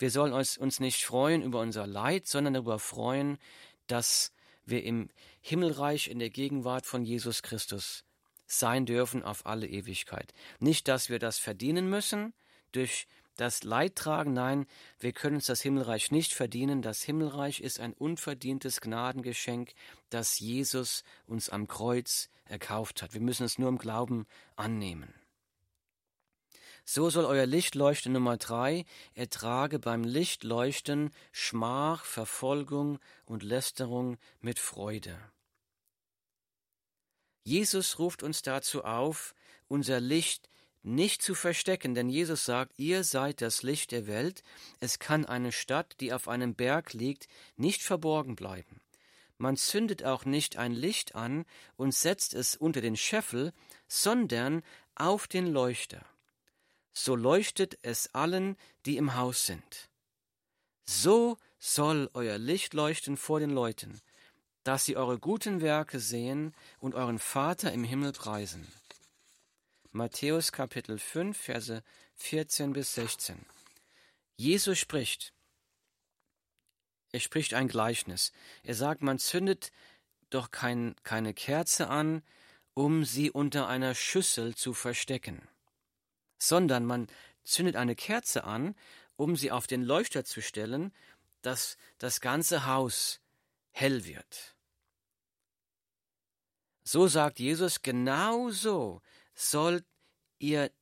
Wir 0.00 0.10
sollen 0.10 0.32
uns, 0.32 0.80
nicht 0.80 1.04
freuen 1.04 1.42
über 1.42 1.60
unser 1.60 1.86
Leid, 1.86 2.26
sondern 2.26 2.54
darüber 2.54 2.80
freuen, 2.80 3.38
dass 3.86 4.32
wir 4.64 4.82
im 4.82 5.10
Himmelreich 5.42 6.08
in 6.08 6.18
der 6.18 6.30
Gegenwart 6.30 6.86
von 6.86 7.04
Jesus 7.04 7.44
Christus 7.44 8.02
sein 8.48 8.84
dürfen 8.84 9.22
auf 9.22 9.46
alle 9.46 9.68
Ewigkeit. 9.68 10.34
Nicht, 10.58 10.88
dass 10.88 11.08
wir 11.08 11.20
das 11.20 11.38
verdienen 11.38 11.88
müssen 11.88 12.34
durch 12.72 13.06
das 13.36 13.64
Leid 13.64 13.96
tragen, 13.96 14.32
nein, 14.32 14.66
wir 14.98 15.12
können 15.12 15.36
uns 15.36 15.46
das 15.46 15.60
Himmelreich 15.60 16.10
nicht 16.10 16.32
verdienen. 16.32 16.80
Das 16.80 17.02
Himmelreich 17.02 17.60
ist 17.60 17.80
ein 17.80 17.92
unverdientes 17.92 18.80
Gnadengeschenk, 18.80 19.74
das 20.08 20.38
Jesus 20.38 21.04
uns 21.26 21.50
am 21.50 21.68
Kreuz 21.68 22.30
erkauft 22.46 23.02
hat. 23.02 23.12
Wir 23.12 23.20
müssen 23.20 23.44
es 23.44 23.58
nur 23.58 23.68
im 23.68 23.78
Glauben 23.78 24.26
annehmen. 24.56 25.12
So 26.88 27.10
soll 27.10 27.24
euer 27.24 27.46
Licht 27.46 27.74
leuchten. 27.74 28.12
Nummer 28.12 28.36
drei, 28.36 28.84
ertrage 29.14 29.80
beim 29.80 30.04
Lichtleuchten 30.04 31.10
Schmach, 31.32 32.04
Verfolgung 32.04 33.00
und 33.24 33.42
Lästerung 33.42 34.18
mit 34.40 34.60
Freude. 34.60 35.18
Jesus 37.42 37.98
ruft 37.98 38.22
uns 38.22 38.42
dazu 38.42 38.84
auf, 38.84 39.34
unser 39.68 40.00
Licht 40.00 40.48
nicht 40.86 41.22
zu 41.22 41.34
verstecken, 41.34 41.94
denn 41.94 42.08
Jesus 42.08 42.44
sagt, 42.44 42.78
ihr 42.78 43.04
seid 43.04 43.40
das 43.40 43.62
Licht 43.62 43.92
der 43.92 44.06
Welt. 44.06 44.42
Es 44.80 44.98
kann 44.98 45.26
eine 45.26 45.52
Stadt, 45.52 45.96
die 46.00 46.12
auf 46.12 46.28
einem 46.28 46.54
Berg 46.54 46.92
liegt, 46.92 47.28
nicht 47.56 47.82
verborgen 47.82 48.36
bleiben. 48.36 48.80
Man 49.38 49.56
zündet 49.56 50.04
auch 50.04 50.24
nicht 50.24 50.56
ein 50.56 50.72
Licht 50.72 51.14
an 51.14 51.44
und 51.76 51.94
setzt 51.94 52.32
es 52.32 52.56
unter 52.56 52.80
den 52.80 52.96
Scheffel, 52.96 53.52
sondern 53.86 54.62
auf 54.94 55.26
den 55.28 55.46
Leuchter 55.46 56.04
so 56.96 57.14
leuchtet 57.14 57.78
es 57.82 58.14
allen, 58.14 58.56
die 58.86 58.96
im 58.96 59.16
Haus 59.16 59.44
sind. 59.44 59.90
So 60.86 61.36
soll 61.58 62.10
euer 62.14 62.38
Licht 62.38 62.72
leuchten 62.72 63.18
vor 63.18 63.38
den 63.38 63.50
Leuten, 63.50 64.00
dass 64.64 64.86
sie 64.86 64.96
eure 64.96 65.18
guten 65.18 65.60
Werke 65.60 66.00
sehen 66.00 66.54
und 66.78 66.94
euren 66.94 67.18
Vater 67.18 67.70
im 67.72 67.84
Himmel 67.84 68.12
preisen. 68.12 68.66
Matthäus 69.96 70.52
Kapitel 70.52 70.98
5, 70.98 71.36
Verse 71.36 71.82
14 72.14 72.72
bis 72.72 72.94
16. 72.94 73.44
Jesus 74.36 74.78
spricht. 74.78 75.32
Er 77.12 77.20
spricht 77.20 77.54
ein 77.54 77.68
Gleichnis. 77.68 78.32
Er 78.62 78.74
sagt, 78.74 79.02
man 79.02 79.18
zündet 79.18 79.72
doch 80.30 80.50
kein, 80.50 80.94
keine 81.02 81.34
Kerze 81.34 81.88
an, 81.88 82.22
um 82.74 83.04
sie 83.04 83.30
unter 83.30 83.68
einer 83.68 83.94
Schüssel 83.94 84.54
zu 84.54 84.74
verstecken 84.74 85.48
sondern 86.38 86.84
man 86.84 87.08
zündet 87.44 87.76
eine 87.76 87.94
Kerze 87.94 88.44
an, 88.44 88.74
um 89.16 89.36
sie 89.36 89.50
auf 89.50 89.66
den 89.66 89.82
Leuchter 89.82 90.24
zu 90.24 90.42
stellen, 90.42 90.92
dass 91.42 91.76
das 91.98 92.20
ganze 92.20 92.66
Haus 92.66 93.20
hell 93.70 94.04
wird. 94.04 94.54
So 96.84 97.08
sagt 97.08 97.38
Jesus, 97.38 97.82
genau 97.82 98.50
so 98.50 99.00
sollt 99.36 99.84
ihr, 100.38 100.72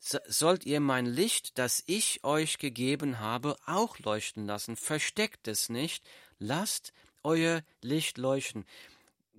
sollt 0.00 0.66
ihr 0.66 0.80
mein 0.80 1.06
Licht, 1.06 1.58
das 1.58 1.84
ich 1.86 2.24
euch 2.24 2.58
gegeben 2.58 3.20
habe, 3.20 3.56
auch 3.66 3.98
leuchten 4.00 4.46
lassen. 4.46 4.76
Versteckt 4.76 5.46
es 5.46 5.68
nicht, 5.68 6.04
lasst 6.38 6.92
euer 7.22 7.62
Licht 7.80 8.18
leuchten. 8.18 8.64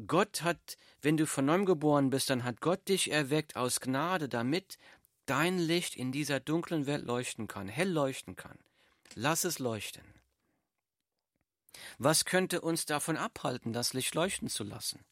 Gott 0.08 0.42
hat, 0.42 0.78
wenn 1.02 1.18
du 1.18 1.28
von 1.28 1.46
neuem 1.46 1.66
geboren 1.66 2.10
bist, 2.10 2.30
dann 2.30 2.44
hat 2.44 2.62
Gott 2.62 2.88
dich 2.88 3.12
erweckt 3.12 3.56
aus 3.56 3.80
Gnade, 3.80 4.30
damit 4.30 4.78
dein 5.26 5.60
Licht 5.60 5.96
in 5.96 6.12
dieser 6.12 6.40
dunklen 6.40 6.86
Welt 6.86 7.06
leuchten 7.06 7.48
kann, 7.48 7.68
hell 7.68 7.90
leuchten 7.90 8.36
kann. 8.36 8.58
Lass 9.16 9.44
es 9.44 9.60
leuchten. 9.60 10.04
Was 11.98 12.26
könnte 12.26 12.62
uns 12.62 12.86
davon 12.86 13.18
abhalten, 13.18 13.74
das 13.74 13.94
Licht 13.94 14.16
leuchten 14.16 14.50
zu 14.50 14.64
lassen? 14.64 15.04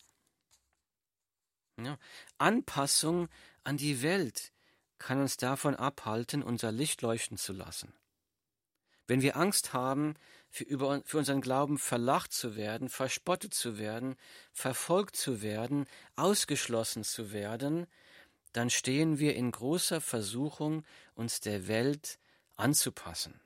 Ja, 1.83 1.97
Anpassung 2.37 3.29
an 3.63 3.77
die 3.77 4.01
Welt 4.01 4.51
kann 4.97 5.19
uns 5.19 5.37
davon 5.37 5.75
abhalten, 5.75 6.43
unser 6.43 6.71
Licht 6.71 7.01
leuchten 7.01 7.37
zu 7.37 7.53
lassen. 7.53 7.93
Wenn 9.07 9.21
wir 9.21 9.35
Angst 9.35 9.73
haben, 9.73 10.15
für, 10.49 10.63
über, 10.63 11.01
für 11.05 11.17
unseren 11.17 11.41
Glauben 11.41 11.77
verlacht 11.77 12.33
zu 12.33 12.55
werden, 12.55 12.89
verspottet 12.89 13.53
zu 13.53 13.77
werden, 13.77 14.15
verfolgt 14.53 15.15
zu 15.15 15.41
werden, 15.41 15.85
ausgeschlossen 16.15 17.03
zu 17.03 17.31
werden, 17.31 17.87
dann 18.53 18.69
stehen 18.69 19.17
wir 19.17 19.35
in 19.35 19.51
großer 19.51 20.01
Versuchung, 20.01 20.85
uns 21.15 21.39
der 21.39 21.67
Welt 21.67 22.19
anzupassen. 22.57 23.41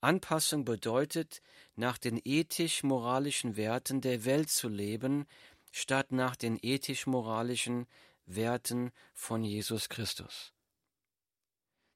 Anpassung 0.00 0.64
bedeutet, 0.64 1.42
nach 1.76 1.98
den 1.98 2.20
ethisch-moralischen 2.24 3.56
Werten 3.56 4.00
der 4.00 4.24
Welt 4.24 4.50
zu 4.50 4.68
leben, 4.68 5.26
statt 5.70 6.12
nach 6.12 6.36
den 6.36 6.58
ethisch-moralischen 6.60 7.86
Werten 8.26 8.92
von 9.12 9.44
Jesus 9.44 9.88
Christus. 9.88 10.52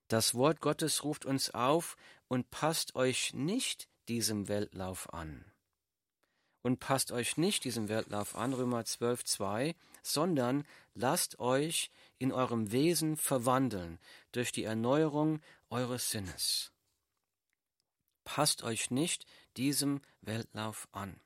Das 0.08 0.34
Wort 0.34 0.60
Gottes 0.60 1.04
ruft 1.04 1.24
uns 1.24 1.50
auf 1.50 1.96
und 2.28 2.50
passt 2.50 2.94
euch 2.94 3.34
nicht 3.34 3.88
diesem 4.08 4.48
Weltlauf 4.48 5.12
an. 5.12 5.44
Und 6.62 6.80
passt 6.80 7.12
euch 7.12 7.36
nicht 7.36 7.64
diesem 7.64 7.88
Weltlauf 7.88 8.36
an, 8.36 8.54
Römer 8.54 8.84
12, 8.84 9.24
2, 9.24 9.74
sondern 10.02 10.66
lasst 10.94 11.38
euch 11.38 11.90
in 12.18 12.32
eurem 12.32 12.72
Wesen 12.72 13.16
verwandeln 13.16 13.98
durch 14.32 14.52
die 14.52 14.64
Erneuerung 14.64 15.40
eures 15.68 16.10
Sinnes. 16.10 16.72
Passt 18.24 18.62
euch 18.62 18.90
nicht 18.90 19.26
diesem 19.56 20.00
Weltlauf 20.22 20.88
an. 20.92 21.20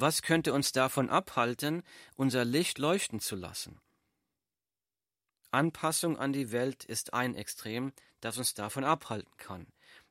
Was 0.00 0.22
könnte 0.22 0.54
uns 0.54 0.72
davon 0.72 1.10
abhalten, 1.10 1.82
unser 2.16 2.46
Licht 2.46 2.78
leuchten 2.78 3.20
zu 3.20 3.36
lassen? 3.36 3.78
Anpassung 5.50 6.18
an 6.18 6.32
die 6.32 6.52
Welt 6.52 6.84
ist 6.84 7.12
ein 7.12 7.34
Extrem, 7.34 7.92
das 8.22 8.38
uns 8.38 8.54
davon 8.54 8.82
abhalten 8.82 9.36
kann. 9.36 9.66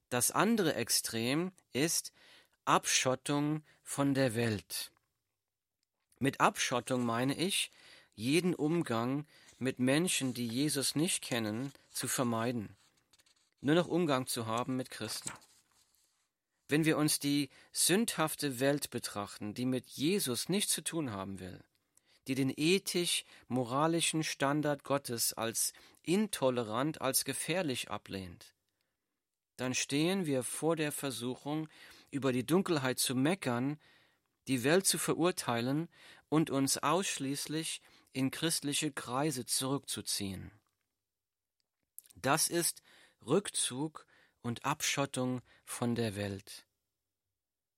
Das 0.10 0.30
andere 0.30 0.76
Extrem 0.76 1.52
ist 1.74 2.14
Abschottung 2.66 3.64
von 3.82 4.14
der 4.14 4.36
Welt. 4.36 4.92
Mit 6.20 6.40
Abschottung 6.40 7.04
meine 7.04 7.36
ich, 7.36 7.72
jeden 8.14 8.54
Umgang 8.54 9.26
mit 9.58 9.80
Menschen, 9.80 10.36
die 10.36 10.48
Jesus 10.48 10.94
nicht 10.94 11.24
kennen, 11.24 11.74
zu 11.90 12.08
vermeiden, 12.08 12.78
nur 13.62 13.74
noch 13.74 13.88
Umgang 13.88 14.28
zu 14.28 14.46
haben 14.46 14.76
mit 14.76 14.92
Christen. 14.92 15.32
Wenn 16.70 16.86
wir 16.86 16.98
uns 16.98 17.20
die 17.20 17.50
sündhafte 17.72 18.60
Welt 18.60 18.92
betrachten, 18.92 19.56
die 19.56 19.66
mit 19.66 19.88
Jesus 19.88 20.50
nichts 20.50 20.72
zu 20.72 20.84
tun 20.84 21.12
haben 21.12 21.40
will, 21.40 21.64
die 22.28 22.36
den 22.36 22.54
ethisch-moralischen 22.56 24.24
Standard 24.24 24.84
Gottes 24.84 25.34
als 25.34 25.74
intolerant, 26.04 27.02
als 27.02 27.26
gefährlich 27.26 27.90
ablehnt, 27.90 28.54
dann 29.58 29.74
stehen 29.74 30.28
wir 30.28 30.44
vor 30.44 30.76
der 30.76 30.92
Versuchung, 30.92 31.68
über 32.12 32.32
die 32.32 32.46
Dunkelheit 32.46 33.00
zu 33.00 33.16
meckern, 33.16 33.80
die 34.48 34.64
Welt 34.64 34.86
zu 34.86 35.00
verurteilen 35.00 35.90
und 36.30 36.52
uns 36.52 36.78
ausschließlich 36.78 37.82
in 38.14 38.30
christliche 38.30 38.92
Kreise 38.92 39.46
zurückzuziehen. 39.46 40.52
Das 42.16 42.48
ist 42.48 42.84
Rückzug 43.26 44.06
und 44.42 44.66
Abschottung 44.66 45.42
von 45.66 45.96
der 45.96 46.16
Welt. 46.16 46.66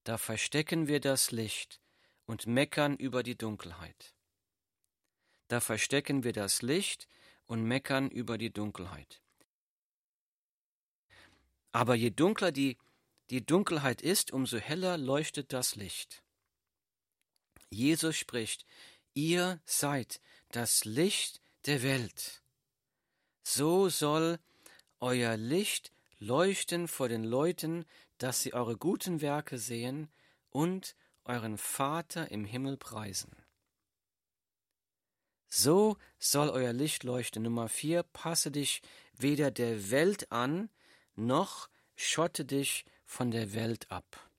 Da 0.03 0.17
verstecken 0.17 0.87
wir 0.87 0.99
das 0.99 1.31
Licht 1.31 1.79
und 2.25 2.47
meckern 2.47 2.95
über 2.95 3.23
die 3.23 3.37
Dunkelheit. 3.37 4.15
Da 5.47 5.59
verstecken 5.59 6.23
wir 6.23 6.33
das 6.33 6.61
Licht 6.61 7.07
und 7.45 7.63
meckern 7.63 8.09
über 8.09 8.37
die 8.37 8.51
Dunkelheit. 8.51 9.21
Aber 11.71 11.95
je 11.95 12.09
dunkler 12.09 12.51
die, 12.51 12.77
die 13.29 13.45
Dunkelheit 13.45 14.01
ist, 14.01 14.31
umso 14.31 14.57
heller 14.57 14.97
leuchtet 14.97 15.53
das 15.53 15.75
Licht. 15.75 16.23
Jesus 17.69 18.17
spricht, 18.17 18.65
ihr 19.13 19.61
seid 19.65 20.21
das 20.49 20.85
Licht 20.85 21.41
der 21.65 21.83
Welt. 21.83 22.41
So 23.43 23.89
soll 23.89 24.39
euer 24.99 25.37
Licht 25.37 25.91
leuchten 26.21 26.87
vor 26.87 27.09
den 27.09 27.23
Leuten, 27.23 27.83
dass 28.19 28.41
sie 28.41 28.53
eure 28.53 28.77
guten 28.77 29.21
Werke 29.21 29.57
sehen 29.57 30.07
und 30.51 30.95
euren 31.25 31.57
Vater 31.57 32.29
im 32.29 32.45
Himmel 32.45 32.77
preisen. 32.77 33.35
So 35.49 35.97
soll 36.19 36.49
euer 36.49 36.73
Licht 36.73 37.03
leuchten. 37.03 37.43
Nummer 37.43 37.67
vier, 37.67 38.03
passe 38.03 38.51
dich 38.51 38.81
weder 39.17 39.51
der 39.51 39.89
Welt 39.89 40.31
an, 40.31 40.69
noch 41.15 41.69
schotte 41.95 42.45
dich 42.45 42.85
von 43.03 43.31
der 43.31 43.53
Welt 43.53 43.91
ab. 43.91 44.29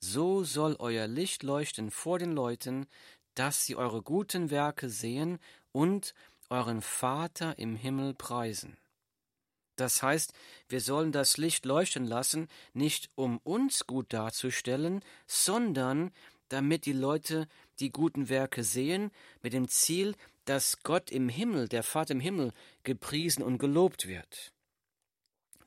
So 0.00 0.42
soll 0.42 0.74
euer 0.78 1.06
Licht 1.06 1.42
leuchten 1.42 1.90
vor 1.90 2.18
den 2.18 2.32
Leuten, 2.32 2.86
dass 3.34 3.66
sie 3.66 3.76
eure 3.76 4.02
guten 4.02 4.50
Werke 4.50 4.88
sehen 4.88 5.38
und 5.70 6.14
euren 6.48 6.80
Vater 6.80 7.58
im 7.58 7.76
Himmel 7.76 8.14
preisen. 8.14 8.79
Das 9.80 10.02
heißt, 10.02 10.34
wir 10.68 10.82
sollen 10.82 11.10
das 11.10 11.38
Licht 11.38 11.64
leuchten 11.64 12.04
lassen, 12.04 12.48
nicht 12.74 13.08
um 13.14 13.38
uns 13.38 13.86
gut 13.86 14.12
darzustellen, 14.12 15.02
sondern 15.26 16.10
damit 16.50 16.84
die 16.84 16.92
Leute 16.92 17.48
die 17.78 17.90
guten 17.90 18.28
Werke 18.28 18.62
sehen, 18.62 19.10
mit 19.42 19.54
dem 19.54 19.68
Ziel, 19.68 20.14
dass 20.44 20.82
Gott 20.82 21.10
im 21.10 21.30
Himmel, 21.30 21.66
der 21.66 21.82
Vater 21.82 22.12
im 22.12 22.20
Himmel, 22.20 22.52
gepriesen 22.82 23.42
und 23.42 23.56
gelobt 23.56 24.06
wird. 24.06 24.52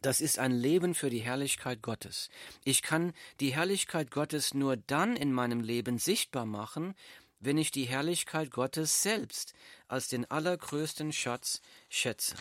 Das 0.02 0.22
ist 0.22 0.38
ein 0.38 0.52
Leben 0.52 0.94
für 0.94 1.10
die 1.10 1.22
Herrlichkeit 1.22 1.82
Gottes. 1.82 2.30
Ich 2.64 2.84
kann 2.84 3.14
die 3.40 3.56
Herrlichkeit 3.56 4.12
Gottes 4.12 4.54
nur 4.54 4.78
dann 4.78 5.16
in 5.16 5.34
meinem 5.34 5.62
Leben 5.62 5.98
sichtbar 5.98 6.46
machen, 6.46 6.94
wenn 7.40 7.58
ich 7.58 7.72
die 7.72 7.86
Herrlichkeit 7.86 8.52
Gottes 8.52 9.02
selbst 9.02 9.56
als 9.88 10.08
den 10.08 10.30
allergrößten 10.30 11.14
Schatz 11.14 11.62
schätze. 11.90 12.36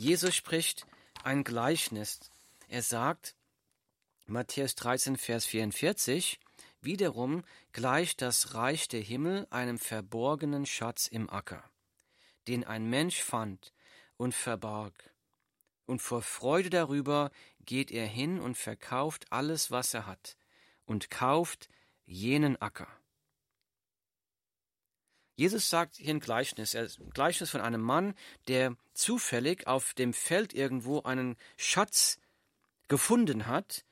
Jesus 0.00 0.34
spricht 0.34 0.86
ein 1.24 1.44
Gleichnis. 1.44 2.20
Er 2.68 2.80
sagt, 2.80 3.36
Matthäus 4.24 4.74
13, 4.74 5.18
Vers 5.18 5.44
44, 5.44 6.40
Wiederum 6.80 7.44
gleicht 7.72 8.22
das 8.22 8.54
Reich 8.54 8.88
der 8.88 9.02
Himmel 9.02 9.46
einem 9.50 9.78
verborgenen 9.78 10.64
Schatz 10.64 11.06
im 11.06 11.28
Acker, 11.28 11.62
den 12.48 12.64
ein 12.64 12.88
Mensch 12.88 13.20
fand 13.20 13.74
und 14.16 14.34
verbarg. 14.34 14.94
Und 15.84 16.00
vor 16.00 16.22
Freude 16.22 16.70
darüber 16.70 17.30
geht 17.66 17.90
er 17.90 18.06
hin 18.06 18.40
und 18.40 18.56
verkauft 18.56 19.30
alles, 19.30 19.70
was 19.70 19.92
er 19.92 20.06
hat, 20.06 20.38
und 20.86 21.10
kauft 21.10 21.68
jenen 22.06 22.56
Acker. 22.62 22.88
Jesus 25.40 25.70
sagt 25.70 25.96
hier 25.96 26.12
ein 26.12 26.20
Gleichnis, 26.20 26.76
ein 26.76 26.90
Gleichnis 27.14 27.48
von 27.48 27.62
einem 27.62 27.80
Mann, 27.80 28.14
der 28.46 28.76
zufällig 28.92 29.66
auf 29.66 29.94
dem 29.94 30.12
Feld 30.12 30.52
irgendwo 30.52 31.00
einen 31.00 31.34
Schatz 31.56 32.18
gefunden 32.88 33.46
hat, 33.46 33.86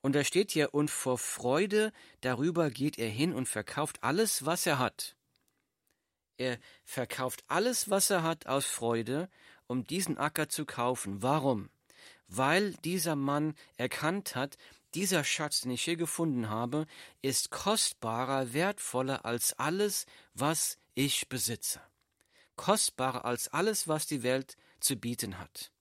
und 0.00 0.16
da 0.16 0.24
steht 0.24 0.50
hier, 0.50 0.74
und 0.74 0.90
vor 0.90 1.16
Freude 1.16 1.92
darüber 2.22 2.70
geht 2.70 2.98
er 2.98 3.08
hin 3.08 3.32
und 3.32 3.48
verkauft 3.48 4.02
alles, 4.02 4.44
was 4.46 4.66
er 4.66 4.80
hat. 4.80 5.14
Er 6.38 6.58
verkauft 6.84 7.44
alles, 7.46 7.88
was 7.88 8.10
er 8.10 8.24
hat, 8.24 8.48
aus 8.48 8.66
Freude, 8.66 9.30
um 9.68 9.86
diesen 9.86 10.18
Acker 10.18 10.48
zu 10.48 10.66
kaufen. 10.66 11.22
Warum? 11.22 11.70
Weil 12.26 12.72
dieser 12.82 13.14
Mann 13.14 13.54
erkannt 13.76 14.34
hat, 14.34 14.56
dieser 14.94 15.22
Schatz, 15.22 15.60
den 15.60 15.70
ich 15.70 15.82
hier 15.82 15.96
gefunden 15.96 16.48
habe, 16.48 16.86
ist 17.22 17.50
kostbarer, 17.50 18.52
wertvoller 18.52 19.24
als 19.24 19.52
alles, 19.52 20.06
was 20.34 20.79
ich 20.94 21.28
besitze. 21.28 21.80
Kostbarer 22.56 23.24
als 23.24 23.48
alles, 23.48 23.88
was 23.88 24.06
die 24.06 24.22
Welt 24.22 24.56
zu 24.80 24.96
bieten 24.96 25.38
hat. 25.38 25.72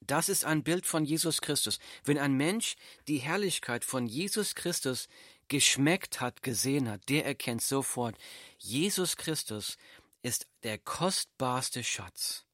Das 0.00 0.28
ist 0.28 0.44
ein 0.44 0.62
Bild 0.62 0.84
von 0.84 1.04
Jesus 1.04 1.40
Christus. 1.40 1.78
Wenn 2.04 2.18
ein 2.18 2.34
Mensch 2.34 2.76
die 3.08 3.18
Herrlichkeit 3.18 3.84
von 3.84 4.06
Jesus 4.06 4.54
Christus 4.54 5.08
geschmeckt 5.48 6.20
hat, 6.20 6.42
gesehen 6.42 6.90
hat, 6.90 7.08
der 7.08 7.24
erkennt 7.24 7.62
sofort, 7.62 8.18
Jesus 8.58 9.16
Christus 9.16 9.78
ist 10.20 10.46
der 10.62 10.78
kostbarste 10.78 11.82
Schatz. 11.84 12.44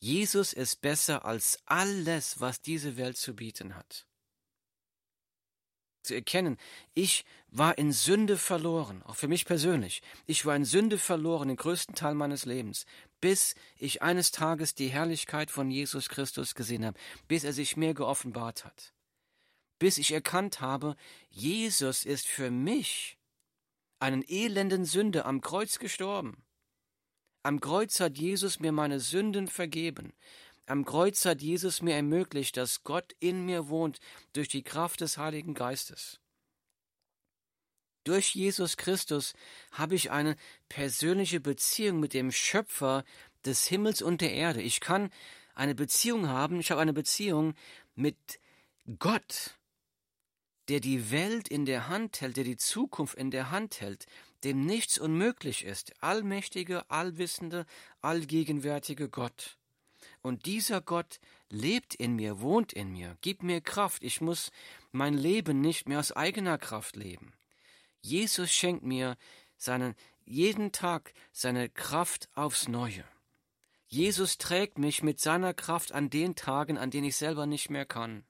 Jesus 0.00 0.52
ist 0.52 0.80
besser 0.80 1.24
als 1.24 1.58
alles, 1.66 2.40
was 2.40 2.60
diese 2.62 2.96
Welt 2.96 3.16
zu 3.16 3.34
bieten 3.34 3.74
hat 3.74 4.06
zu 6.04 6.14
erkennen, 6.14 6.58
ich 6.94 7.24
war 7.48 7.78
in 7.78 7.92
Sünde 7.92 8.36
verloren, 8.36 9.02
auch 9.04 9.16
für 9.16 9.28
mich 9.28 9.44
persönlich. 9.44 10.02
Ich 10.26 10.44
war 10.44 10.56
in 10.56 10.64
Sünde 10.64 10.98
verloren 10.98 11.48
den 11.48 11.56
größten 11.56 11.94
Teil 11.94 12.14
meines 12.14 12.44
Lebens, 12.44 12.86
bis 13.20 13.54
ich 13.78 14.02
eines 14.02 14.30
Tages 14.30 14.74
die 14.74 14.88
Herrlichkeit 14.88 15.50
von 15.50 15.70
Jesus 15.70 16.08
Christus 16.08 16.54
gesehen 16.54 16.84
habe, 16.84 16.98
bis 17.28 17.44
er 17.44 17.52
sich 17.52 17.76
mir 17.76 17.94
geoffenbart 17.94 18.64
hat. 18.64 18.92
Bis 19.78 19.98
ich 19.98 20.12
erkannt 20.12 20.60
habe, 20.60 20.96
Jesus 21.30 22.04
ist 22.04 22.26
für 22.26 22.50
mich 22.50 23.18
einen 23.98 24.24
elenden 24.26 24.84
Sünde 24.84 25.24
am 25.24 25.40
Kreuz 25.40 25.78
gestorben. 25.78 26.44
Am 27.42 27.60
Kreuz 27.60 28.00
hat 28.00 28.16
Jesus 28.16 28.58
mir 28.60 28.72
meine 28.72 29.00
Sünden 29.00 29.48
vergeben. 29.48 30.14
Am 30.66 30.84
Kreuz 30.84 31.24
hat 31.26 31.42
Jesus 31.42 31.82
mir 31.82 31.94
ermöglicht, 31.94 32.56
dass 32.56 32.84
Gott 32.84 33.14
in 33.20 33.44
mir 33.44 33.68
wohnt 33.68 34.00
durch 34.32 34.48
die 34.48 34.62
Kraft 34.62 35.00
des 35.00 35.18
Heiligen 35.18 35.54
Geistes. 35.54 36.20
Durch 38.04 38.34
Jesus 38.34 38.76
Christus 38.76 39.34
habe 39.72 39.94
ich 39.94 40.10
eine 40.10 40.36
persönliche 40.68 41.40
Beziehung 41.40 42.00
mit 42.00 42.14
dem 42.14 42.32
Schöpfer 42.32 43.04
des 43.44 43.66
Himmels 43.66 44.02
und 44.02 44.20
der 44.20 44.32
Erde. 44.32 44.62
Ich 44.62 44.80
kann 44.80 45.10
eine 45.54 45.74
Beziehung 45.74 46.28
haben, 46.28 46.60
ich 46.60 46.70
habe 46.70 46.80
eine 46.80 46.92
Beziehung 46.92 47.54
mit 47.94 48.16
Gott, 48.98 49.58
der 50.68 50.80
die 50.80 51.10
Welt 51.10 51.48
in 51.48 51.66
der 51.66 51.88
Hand 51.88 52.20
hält, 52.20 52.36
der 52.36 52.44
die 52.44 52.56
Zukunft 52.56 53.16
in 53.16 53.30
der 53.30 53.50
Hand 53.50 53.80
hält, 53.80 54.06
dem 54.44 54.64
nichts 54.64 54.98
unmöglich 54.98 55.64
ist, 55.64 55.92
allmächtige, 56.02 56.90
allwissende, 56.90 57.66
allgegenwärtige 58.00 59.08
Gott. 59.08 59.58
Und 60.24 60.46
dieser 60.46 60.80
Gott 60.80 61.20
lebt 61.50 61.94
in 61.94 62.16
mir, 62.16 62.40
wohnt 62.40 62.72
in 62.72 62.90
mir, 62.90 63.18
gibt 63.20 63.42
mir 63.42 63.60
Kraft. 63.60 64.02
Ich 64.02 64.22
muss 64.22 64.52
mein 64.90 65.12
Leben 65.12 65.60
nicht 65.60 65.86
mehr 65.86 66.00
aus 66.00 66.12
eigener 66.12 66.56
Kraft 66.56 66.96
leben. 66.96 67.34
Jesus 68.00 68.50
schenkt 68.50 68.84
mir 68.84 69.18
seinen, 69.58 69.94
jeden 70.24 70.72
Tag 70.72 71.12
seine 71.30 71.68
Kraft 71.68 72.30
aufs 72.32 72.68
Neue. 72.68 73.04
Jesus 73.86 74.38
trägt 74.38 74.78
mich 74.78 75.02
mit 75.02 75.20
seiner 75.20 75.52
Kraft 75.52 75.92
an 75.92 76.08
den 76.08 76.34
Tagen, 76.34 76.78
an 76.78 76.90
denen 76.90 77.08
ich 77.08 77.16
selber 77.16 77.44
nicht 77.44 77.68
mehr 77.68 77.84
kann. 77.84 78.24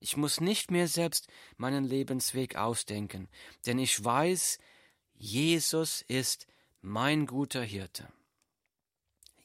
Ich 0.00 0.16
muss 0.16 0.40
nicht 0.40 0.72
mehr 0.72 0.88
selbst 0.88 1.28
meinen 1.56 1.84
Lebensweg 1.84 2.56
ausdenken, 2.56 3.28
denn 3.64 3.78
ich 3.78 4.04
weiß, 4.04 4.58
Jesus 5.14 6.02
ist 6.02 6.48
mein 6.80 7.26
guter 7.26 7.62
Hirte. 7.62 8.12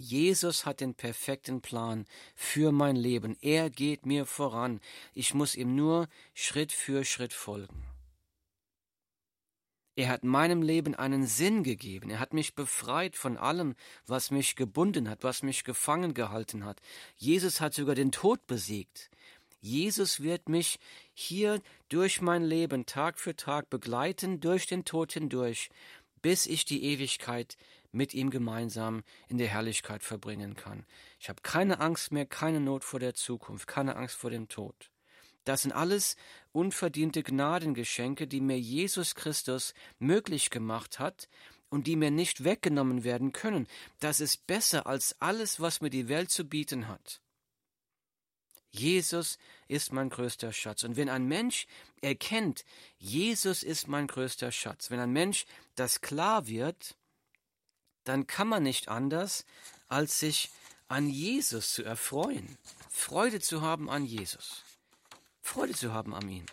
Jesus 0.03 0.65
hat 0.65 0.81
den 0.81 0.95
perfekten 0.95 1.61
Plan 1.61 2.05
für 2.35 2.73
mein 2.73 2.97
Leben. 2.97 3.37
Er 3.41 3.69
geht 3.69 4.05
mir 4.05 4.25
voran. 4.25 4.81
Ich 5.13 5.33
muss 5.33 5.55
ihm 5.55 5.75
nur 5.75 6.09
Schritt 6.33 6.73
für 6.73 7.05
Schritt 7.05 7.31
folgen. 7.31 7.85
Er 9.95 10.09
hat 10.09 10.25
meinem 10.25 10.61
Leben 10.61 10.93
einen 10.93 11.25
Sinn 11.25 11.63
gegeben. 11.63 12.09
Er 12.09 12.19
hat 12.19 12.33
mich 12.33 12.53
befreit 12.53 13.15
von 13.15 13.37
allem, 13.37 13.75
was 14.05 14.29
mich 14.29 14.57
gebunden 14.57 15.09
hat, 15.09 15.23
was 15.23 15.41
mich 15.41 15.63
gefangen 15.63 16.13
gehalten 16.13 16.65
hat. 16.65 16.81
Jesus 17.15 17.61
hat 17.61 17.73
sogar 17.73 17.95
den 17.95 18.11
Tod 18.11 18.45
besiegt. 18.45 19.09
Jesus 19.61 20.21
wird 20.21 20.49
mich 20.49 20.79
hier 21.13 21.61
durch 21.87 22.19
mein 22.19 22.43
Leben 22.43 22.85
Tag 22.85 23.19
für 23.19 23.37
Tag 23.37 23.69
begleiten, 23.69 24.41
durch 24.41 24.65
den 24.67 24.83
Tod 24.83 25.13
hindurch, 25.13 25.69
bis 26.21 26.45
ich 26.45 26.65
die 26.65 26.83
Ewigkeit 26.83 27.55
mit 27.93 28.13
ihm 28.13 28.29
gemeinsam 28.29 29.03
in 29.29 29.37
der 29.37 29.47
Herrlichkeit 29.47 30.03
verbringen 30.03 30.55
kann. 30.55 30.85
Ich 31.19 31.29
habe 31.29 31.41
keine 31.41 31.79
Angst 31.79 32.11
mehr, 32.11 32.25
keine 32.25 32.59
Not 32.59 32.83
vor 32.83 32.99
der 32.99 33.13
Zukunft, 33.13 33.67
keine 33.67 33.95
Angst 33.95 34.15
vor 34.15 34.29
dem 34.29 34.49
Tod. 34.49 34.91
Das 35.45 35.61
sind 35.61 35.71
alles 35.71 36.15
unverdiente 36.51 37.23
Gnadengeschenke, 37.23 38.27
die 38.27 38.41
mir 38.41 38.59
Jesus 38.59 39.15
Christus 39.15 39.73
möglich 39.99 40.49
gemacht 40.49 40.99
hat 40.99 41.29
und 41.69 41.87
die 41.87 41.95
mir 41.95 42.11
nicht 42.11 42.43
weggenommen 42.43 43.03
werden 43.03 43.33
können. 43.33 43.67
Das 43.99 44.19
ist 44.19 44.47
besser 44.47 44.87
als 44.87 45.15
alles, 45.19 45.59
was 45.59 45.81
mir 45.81 45.89
die 45.89 46.07
Welt 46.07 46.31
zu 46.31 46.45
bieten 46.45 46.87
hat. 46.87 47.21
Jesus 48.69 49.37
ist 49.67 49.93
mein 49.93 50.09
größter 50.09 50.51
Schatz. 50.51 50.83
Und 50.83 50.95
wenn 50.95 51.09
ein 51.09 51.27
Mensch 51.27 51.67
erkennt, 52.01 52.65
Jesus 52.97 53.61
ist 53.61 53.87
mein 53.87 54.07
größter 54.07 54.51
Schatz, 54.51 54.89
wenn 54.89 54.99
ein 54.99 55.11
Mensch 55.11 55.45
das 55.75 56.01
klar 56.01 56.47
wird, 56.47 56.95
dann 58.03 58.27
kann 58.27 58.47
man 58.47 58.63
nicht 58.63 58.87
anders, 58.87 59.45
als 59.87 60.19
sich 60.19 60.49
an 60.87 61.09
Jesus 61.09 61.73
zu 61.73 61.83
erfreuen, 61.83 62.57
Freude 62.89 63.39
zu 63.39 63.61
haben 63.61 63.89
an 63.89 64.05
Jesus, 64.05 64.63
Freude 65.41 65.73
zu 65.73 65.93
haben 65.93 66.13
an 66.13 66.29
ihn. 66.29 66.45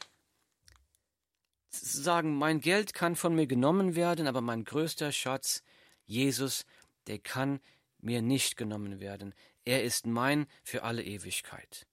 Zu 1.71 2.03
sagen, 2.03 2.37
mein 2.37 2.61
Geld 2.61 2.95
kann 2.95 3.17
von 3.17 3.35
mir 3.35 3.47
genommen 3.47 3.95
werden, 3.95 4.27
aber 4.27 4.41
mein 4.41 4.65
größter 4.65 5.13
Schatz, 5.13 5.63
Jesus, 6.07 6.65
der 7.07 7.19
kann 7.19 7.61
mir 7.99 8.23
nicht 8.23 8.57
genommen 8.57 8.99
werden. 8.99 9.35
Er 9.65 9.85
ist 9.85 10.07
mein 10.07 10.47
für 10.65 10.83
alle 10.83 11.05
Ewigkeit. 11.05 11.87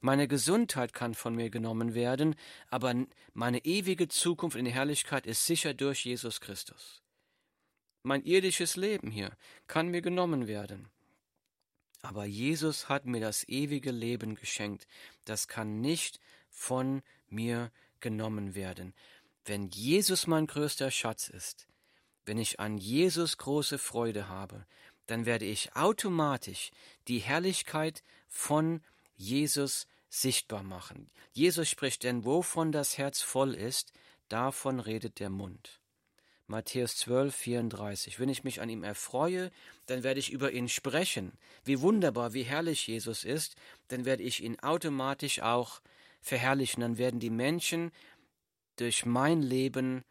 Meine 0.00 0.28
Gesundheit 0.28 0.92
kann 0.92 1.14
von 1.14 1.34
mir 1.34 1.48
genommen 1.48 1.94
werden, 1.94 2.34
aber 2.68 2.94
meine 3.32 3.64
ewige 3.64 4.08
Zukunft 4.08 4.56
in 4.56 4.66
Herrlichkeit 4.66 5.26
ist 5.26 5.46
sicher 5.46 5.72
durch 5.72 6.04
Jesus 6.04 6.42
Christus. 6.42 7.03
Mein 8.06 8.22
irdisches 8.22 8.76
Leben 8.76 9.10
hier 9.10 9.34
kann 9.66 9.88
mir 9.88 10.02
genommen 10.02 10.46
werden. 10.46 10.90
Aber 12.02 12.26
Jesus 12.26 12.90
hat 12.90 13.06
mir 13.06 13.20
das 13.20 13.48
ewige 13.48 13.90
Leben 13.90 14.34
geschenkt. 14.34 14.86
Das 15.24 15.48
kann 15.48 15.80
nicht 15.80 16.20
von 16.50 17.02
mir 17.28 17.72
genommen 18.00 18.54
werden. 18.54 18.92
Wenn 19.46 19.70
Jesus 19.70 20.26
mein 20.26 20.46
größter 20.46 20.90
Schatz 20.90 21.28
ist, 21.28 21.66
wenn 22.26 22.36
ich 22.36 22.60
an 22.60 22.76
Jesus 22.76 23.38
große 23.38 23.78
Freude 23.78 24.28
habe, 24.28 24.66
dann 25.06 25.24
werde 25.24 25.46
ich 25.46 25.74
automatisch 25.74 26.72
die 27.08 27.20
Herrlichkeit 27.20 28.02
von 28.28 28.82
Jesus 29.16 29.86
sichtbar 30.10 30.62
machen. 30.62 31.10
Jesus 31.32 31.70
spricht 31.70 32.02
denn, 32.02 32.26
wovon 32.26 32.70
das 32.70 32.98
Herz 32.98 33.22
voll 33.22 33.54
ist, 33.54 33.94
davon 34.28 34.78
redet 34.78 35.20
der 35.20 35.30
Mund. 35.30 35.80
Matthäus 36.46 36.96
12, 36.98 37.34
34. 37.34 38.20
Wenn 38.20 38.28
ich 38.28 38.44
mich 38.44 38.60
an 38.60 38.68
ihm 38.68 38.84
erfreue, 38.84 39.50
dann 39.86 40.02
werde 40.02 40.20
ich 40.20 40.30
über 40.30 40.52
ihn 40.52 40.68
sprechen. 40.68 41.32
Wie 41.64 41.80
wunderbar, 41.80 42.34
wie 42.34 42.42
herrlich 42.42 42.86
Jesus 42.86 43.24
ist, 43.24 43.56
dann 43.88 44.04
werde 44.04 44.22
ich 44.22 44.42
ihn 44.42 44.58
automatisch 44.60 45.40
auch 45.40 45.80
verherrlichen. 46.20 46.82
Dann 46.82 46.98
werden 46.98 47.20
die 47.20 47.30
Menschen 47.30 47.92
durch 48.76 49.06
mein 49.06 49.40
Leben 49.40 50.04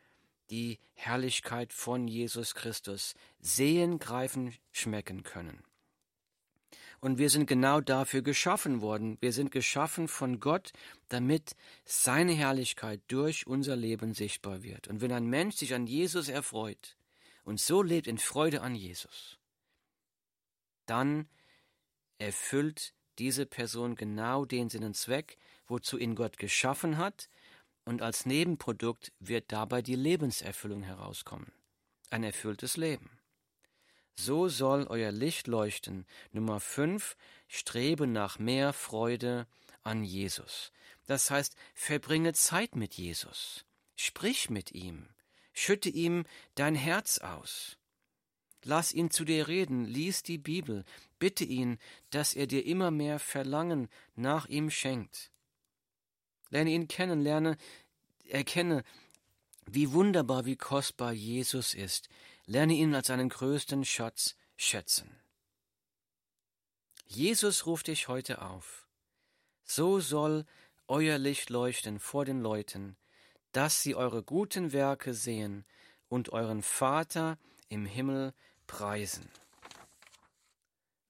die 0.50 0.80
Herrlichkeit 0.94 1.72
von 1.74 2.08
Jesus 2.08 2.56
Christus 2.56 3.14
sehen, 3.40 4.00
greifen, 4.00 4.56
schmecken 4.72 5.24
können. 5.24 5.64
Und 7.04 7.18
wir 7.18 7.30
sind 7.30 7.48
genau 7.48 7.82
dafür 7.82 8.22
geschaffen 8.22 8.80
worden. 8.80 9.18
Wir 9.20 9.34
sind 9.34 9.52
geschaffen 9.52 10.08
von 10.08 10.40
Gott, 10.40 10.72
damit 11.10 11.54
seine 11.84 12.32
Herrlichkeit 12.32 13.02
durch 13.10 13.46
unser 13.46 13.76
Leben 13.76 14.14
sichtbar 14.14 14.64
wird. 14.64 14.88
Und 14.88 15.02
wenn 15.02 15.12
ein 15.12 15.26
Mensch 15.26 15.56
sich 15.56 15.74
an 15.74 15.86
Jesus 15.86 16.30
erfreut 16.30 16.96
und 17.44 17.60
so 17.60 17.84
lebt 17.84 18.08
in 18.08 18.18
Freude 18.18 18.62
an 18.62 18.74
Jesus, 18.74 19.38
dann 20.86 21.28
erfüllt 22.20 22.94
diese 23.20 23.46
Person 23.46 23.96
genau 23.96 24.46
den 24.46 24.70
Sinn 24.70 24.86
und 24.86 24.96
Zweck, 24.96 25.38
wozu 25.68 25.98
ihn 25.98 26.16
Gott 26.16 26.38
geschaffen 26.38 26.98
hat, 26.98 27.28
und 27.84 28.02
als 28.02 28.26
Nebenprodukt 28.26 29.12
wird 29.20 29.52
dabei 29.52 29.82
die 29.82 29.96
Lebenserfüllung 29.96 30.84
herauskommen. 30.84 31.52
Ein 32.12 32.24
erfülltes 32.24 32.78
Leben. 32.78 33.10
So 34.16 34.48
soll 34.48 34.86
euer 34.88 35.12
Licht 35.12 35.48
leuchten. 35.48 36.06
Nummer 36.32 36.60
5. 36.60 37.16
Strebe 37.48 38.08
nach 38.08 38.40
mehr 38.40 38.74
Freude 38.74 39.48
an 39.82 40.04
Jesus. 40.04 40.72
Das 41.08 41.30
heißt, 41.30 41.56
verbringe 41.74 42.34
Zeit 42.34 42.76
mit 42.76 42.94
Jesus. 42.96 43.66
Sprich 43.96 44.50
mit 44.50 44.72
ihm. 44.72 45.10
Schütte 45.54 45.90
ihm 45.90 46.26
dein 46.56 46.76
Herz 46.76 47.20
aus. 47.20 47.78
Lass 48.64 48.94
ihn 48.94 49.12
zu 49.12 49.26
dir 49.26 49.48
reden, 49.48 49.86
lies 49.86 50.24
die 50.24 50.38
Bibel, 50.38 50.86
bitte 51.20 51.44
ihn, 51.44 51.80
dass 52.12 52.34
er 52.34 52.48
dir 52.48 52.66
immer 52.66 52.92
mehr 52.92 53.20
Verlangen 53.20 53.90
nach 54.16 54.48
ihm 54.48 54.70
schenkt. 54.70 55.32
Lerne 56.50 56.72
ihn 56.72 56.88
kennen, 56.88 57.22
lerne, 57.22 57.58
erkenne, 58.30 58.84
wie 59.66 59.92
wunderbar, 59.92 60.46
wie 60.46 60.56
kostbar 60.56 61.12
Jesus 61.12 61.74
ist, 61.74 62.08
Lerne 62.46 62.74
ihn 62.74 62.94
als 62.94 63.08
seinen 63.08 63.30
größten 63.30 63.86
Schatz 63.86 64.36
schätzen. 64.58 65.20
Jesus 67.06 67.66
ruft 67.66 67.88
dich 67.88 68.08
heute 68.08 68.42
auf. 68.42 68.88
So 69.64 70.00
soll 70.00 70.46
euer 70.88 71.18
Licht 71.18 71.50
leuchten 71.50 72.00
vor 72.00 72.26
den 72.26 72.42
Leuten, 72.42 72.98
dass 73.52 73.82
sie 73.82 73.96
eure 73.96 74.24
guten 74.24 74.74
Werke 74.74 75.14
sehen 75.14 75.66
und 76.10 76.34
euren 76.34 76.62
Vater 76.62 77.38
im 77.70 77.86
Himmel 77.86 78.34
preisen. 78.68 79.30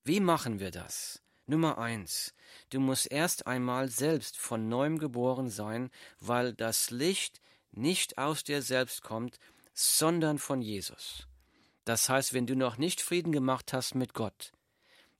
Wie 0.04 0.20
machen 0.20 0.60
wir 0.60 0.70
das? 0.70 1.22
Nummer 1.46 1.78
eins. 1.78 2.34
Du 2.70 2.80
musst 2.80 3.10
erst 3.10 3.46
einmal 3.46 3.88
selbst 3.88 4.38
von 4.38 4.68
neuem 4.68 4.98
geboren 4.98 5.48
sein, 5.50 5.90
weil 6.20 6.54
das 6.54 6.90
Licht 6.90 7.40
nicht 7.72 8.18
aus 8.18 8.44
dir 8.44 8.62
selbst 8.62 9.02
kommt, 9.02 9.38
sondern 9.74 10.38
von 10.38 10.62
Jesus. 10.62 11.26
Das 11.84 12.08
heißt, 12.08 12.32
wenn 12.32 12.46
du 12.46 12.56
noch 12.56 12.78
nicht 12.78 13.02
Frieden 13.02 13.32
gemacht 13.32 13.72
hast 13.72 13.94
mit 13.94 14.14
Gott, 14.14 14.52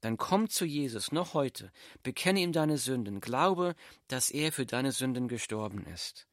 dann 0.01 0.17
komm 0.17 0.49
zu 0.49 0.65
Jesus 0.65 1.13
noch 1.13 1.35
heute, 1.35 1.73
bekenne 2.03 2.41
ihm 2.41 2.53
deine 2.53 2.79
Sünden, 2.79 3.21
glaube, 3.21 3.75
dass 4.09 4.31
er 4.31 4.53
für 4.53 4.67
deine 4.67 4.93
Sünden 4.93 5.29
gestorben 5.29 5.85
ist. 5.87 6.27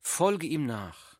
Folge 0.00 0.46
ihm 0.46 0.66
nach. 0.66 1.18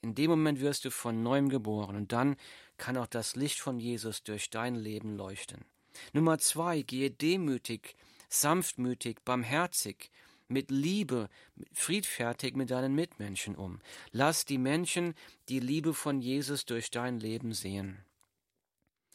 In 0.00 0.14
dem 0.14 0.30
Moment 0.30 0.60
wirst 0.60 0.84
du 0.84 0.90
von 0.90 1.22
neuem 1.22 1.48
geboren 1.48 1.96
und 1.96 2.12
dann 2.12 2.36
kann 2.76 2.96
auch 2.96 3.06
das 3.06 3.36
Licht 3.36 3.58
von 3.58 3.78
Jesus 3.78 4.22
durch 4.22 4.50
dein 4.50 4.74
Leben 4.74 5.16
leuchten. 5.16 5.64
Nummer 6.12 6.38
zwei, 6.38 6.82
gehe 6.82 7.10
demütig, 7.10 7.96
sanftmütig, 8.28 9.24
barmherzig 9.24 10.10
mit 10.48 10.70
Liebe, 10.70 11.28
friedfertig 11.72 12.54
mit 12.54 12.70
deinen 12.70 12.94
Mitmenschen 12.94 13.54
um. 13.56 13.80
Lass 14.12 14.44
die 14.44 14.58
Menschen 14.58 15.14
die 15.48 15.60
Liebe 15.60 15.94
von 15.94 16.20
Jesus 16.20 16.64
durch 16.64 16.90
dein 16.90 17.18
Leben 17.18 17.52
sehen. 17.52 18.04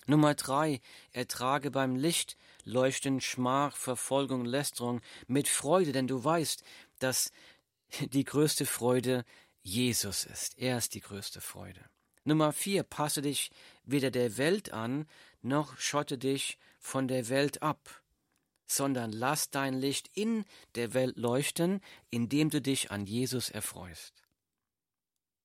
Nummer 0.07 0.33
drei, 0.33 0.81
ertrage 1.11 1.69
beim 1.69 1.95
Licht 1.95 2.35
leuchten 2.63 3.21
Schmach, 3.21 3.75
Verfolgung, 3.75 4.43
Lästerung 4.43 5.01
mit 5.27 5.47
Freude, 5.47 5.91
denn 5.91 6.07
du 6.07 6.23
weißt, 6.23 6.63
dass 6.97 7.31
die 7.99 8.23
größte 8.23 8.65
Freude 8.65 9.23
Jesus 9.61 10.25
ist. 10.25 10.57
Er 10.57 10.77
ist 10.77 10.95
die 10.95 11.01
größte 11.01 11.41
Freude. 11.41 11.81
Nummer 12.23 12.53
vier, 12.53 12.83
passe 12.83 13.21
dich 13.21 13.51
weder 13.85 14.09
der 14.09 14.37
Welt 14.37 14.71
an, 14.73 15.07
noch 15.41 15.77
schotte 15.77 16.17
dich 16.17 16.57
von 16.79 17.07
der 17.07 17.29
Welt 17.29 17.61
ab 17.61 18.01
sondern 18.69 19.11
lass 19.11 19.49
dein 19.49 19.73
Licht 19.73 20.09
in 20.13 20.45
der 20.75 20.93
Welt 20.93 21.17
leuchten, 21.17 21.81
indem 22.11 22.49
du 22.49 22.61
dich 22.61 22.91
an 22.91 23.05
Jesus 23.05 23.49
erfreust. 23.49 24.13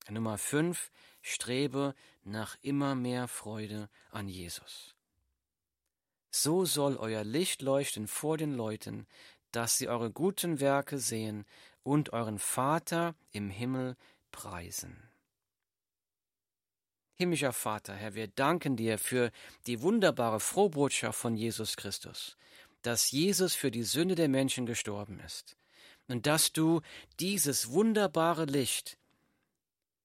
Nummer 0.09 0.37
5. 0.37 0.91
Strebe 1.23 1.95
nach 2.23 2.55
immer 2.61 2.93
mehr 2.93 3.27
Freude 3.27 3.89
an 4.11 4.27
Jesus. 4.27 4.93
So 6.29 6.65
soll 6.65 6.97
euer 6.97 7.23
Licht 7.23 7.63
leuchten 7.63 8.07
vor 8.07 8.37
den 8.37 8.53
Leuten, 8.53 9.07
dass 9.51 9.77
sie 9.77 9.87
eure 9.87 10.11
guten 10.11 10.59
Werke 10.59 10.99
sehen 10.99 11.45
und 11.81 12.13
euren 12.13 12.37
Vater 12.37 13.15
im 13.31 13.49
Himmel 13.49 13.95
preisen. 14.31 15.01
Himmlischer 17.15 17.53
Vater, 17.53 17.95
Herr, 17.95 18.13
wir 18.13 18.27
danken 18.27 18.75
dir 18.75 18.99
für 18.99 19.31
die 19.65 19.81
wunderbare 19.81 20.41
Frohbotschaft 20.41 21.17
von 21.17 21.35
Jesus 21.35 21.77
Christus 21.77 22.37
dass 22.85 23.09
Jesus 23.09 23.55
für 23.55 23.71
die 23.71 23.83
Sünde 23.83 24.13
der 24.13 24.29
Menschen 24.29 24.67
gestorben 24.67 25.19
ist 25.19 25.57
und 26.07 26.27
dass 26.27 26.53
du 26.53 26.81
dieses 27.19 27.71
wunderbare 27.71 28.45
Licht, 28.45 28.99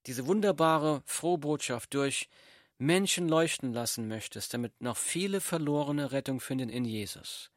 diese 0.07 0.27
wunderbare 0.27 1.03
Frohbotschaft 1.05 1.93
durch 1.93 2.31
Menschen 2.79 3.29
leuchten 3.29 3.75
lassen 3.75 4.09
möchtest, 4.09 4.55
damit 4.55 4.81
noch 4.81 4.97
viele 4.97 5.43
Verlorene 5.43 6.12
Rettung 6.12 6.40
finden 6.40 6.71
in 6.71 6.87
Jesus. 6.87 7.51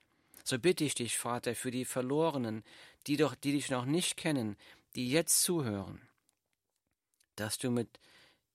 So 0.43 0.59
bitte 0.59 0.83
ich 0.83 0.93
dich, 0.93 1.17
Vater, 1.17 1.55
für 1.55 1.71
die 1.71 1.85
Verlorenen, 1.85 2.61
die 3.07 3.15
doch, 3.15 3.33
die 3.33 3.53
dich 3.53 3.69
noch 3.69 3.85
nicht 3.85 4.17
kennen, 4.17 4.57
die 4.93 5.09
jetzt 5.09 5.41
zuhören, 5.41 6.01
dass 7.37 7.57
du 7.57 7.71
mit 7.71 7.87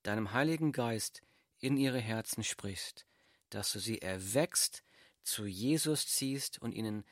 deinem 0.02 0.32
Heiligen 0.34 0.72
Geist 0.72 1.22
in 1.60 1.78
ihre 1.78 1.98
Herzen 1.98 2.44
sprichst, 2.44 3.06
dass 3.48 3.72
du 3.72 3.78
sie 3.78 4.02
erwächst 4.02 4.82
zu 5.28 5.46
Jesus 5.46 6.06
ziehst 6.06 6.60
und 6.60 6.72
ihnen 6.72 7.04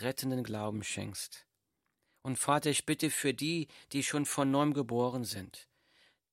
rettenden 0.00 0.44
Glauben 0.44 0.82
schenkst. 0.82 1.46
Und 2.22 2.36
Vater, 2.38 2.70
ich 2.70 2.86
bitte 2.86 3.10
für 3.10 3.34
die, 3.34 3.68
die 3.92 4.02
schon 4.02 4.26
von 4.26 4.50
neuem 4.50 4.74
geboren 4.74 5.24
sind, 5.24 5.68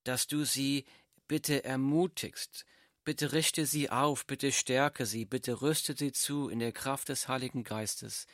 dass 0.04 0.28
du 0.28 0.46
sie 0.46 0.86
bitte 1.28 1.64
ermutigst, 1.64 2.66
bitte 3.04 3.32
richte 3.32 3.66
sie 3.66 3.90
auf, 3.90 4.26
bitte 4.28 4.52
stärke 4.52 5.06
sie, 5.06 5.26
bitte 5.26 5.62
rüste 5.62 5.96
sie 5.98 6.12
zu 6.12 6.50
in 6.50 6.60
der 6.60 6.72
Kraft 6.72 7.10
des 7.10 7.28
Heiligen 7.28 7.64
Geistes, 7.64 8.28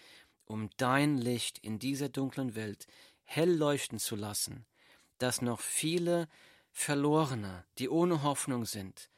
um 0.45 0.69
dein 0.77 1.17
Licht 1.17 1.59
in 1.59 1.79
dieser 1.79 2.09
dunklen 2.09 2.55
Welt 2.55 2.87
hell 3.23 3.55
leuchten 3.55 3.99
zu 3.99 4.15
lassen, 4.15 4.65
dass 5.17 5.41
noch 5.41 5.61
viele 5.61 6.27
Verlorene, 6.71 7.65
die 7.77 7.89
ohne 7.89 8.21
Hoffnung 8.21 8.65
sind, 8.65 9.09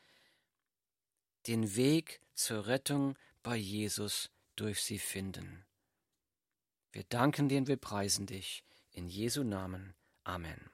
den 1.48 1.76
Weg 1.76 2.22
zur 2.34 2.68
Rettung 2.68 3.18
bei 3.48 3.56
Jesus 3.56 4.30
durch 4.58 4.82
sie 4.82 5.00
finden. 5.00 5.66
Wir 6.92 7.06
danken 7.06 7.48
dir 7.48 7.60
und 7.60 7.70
wir 7.70 7.78
preisen 7.78 8.26
dich. 8.26 8.66
In 8.92 9.08
Jesu 9.08 9.46
Namen. 9.46 9.96
Amen. 10.26 10.70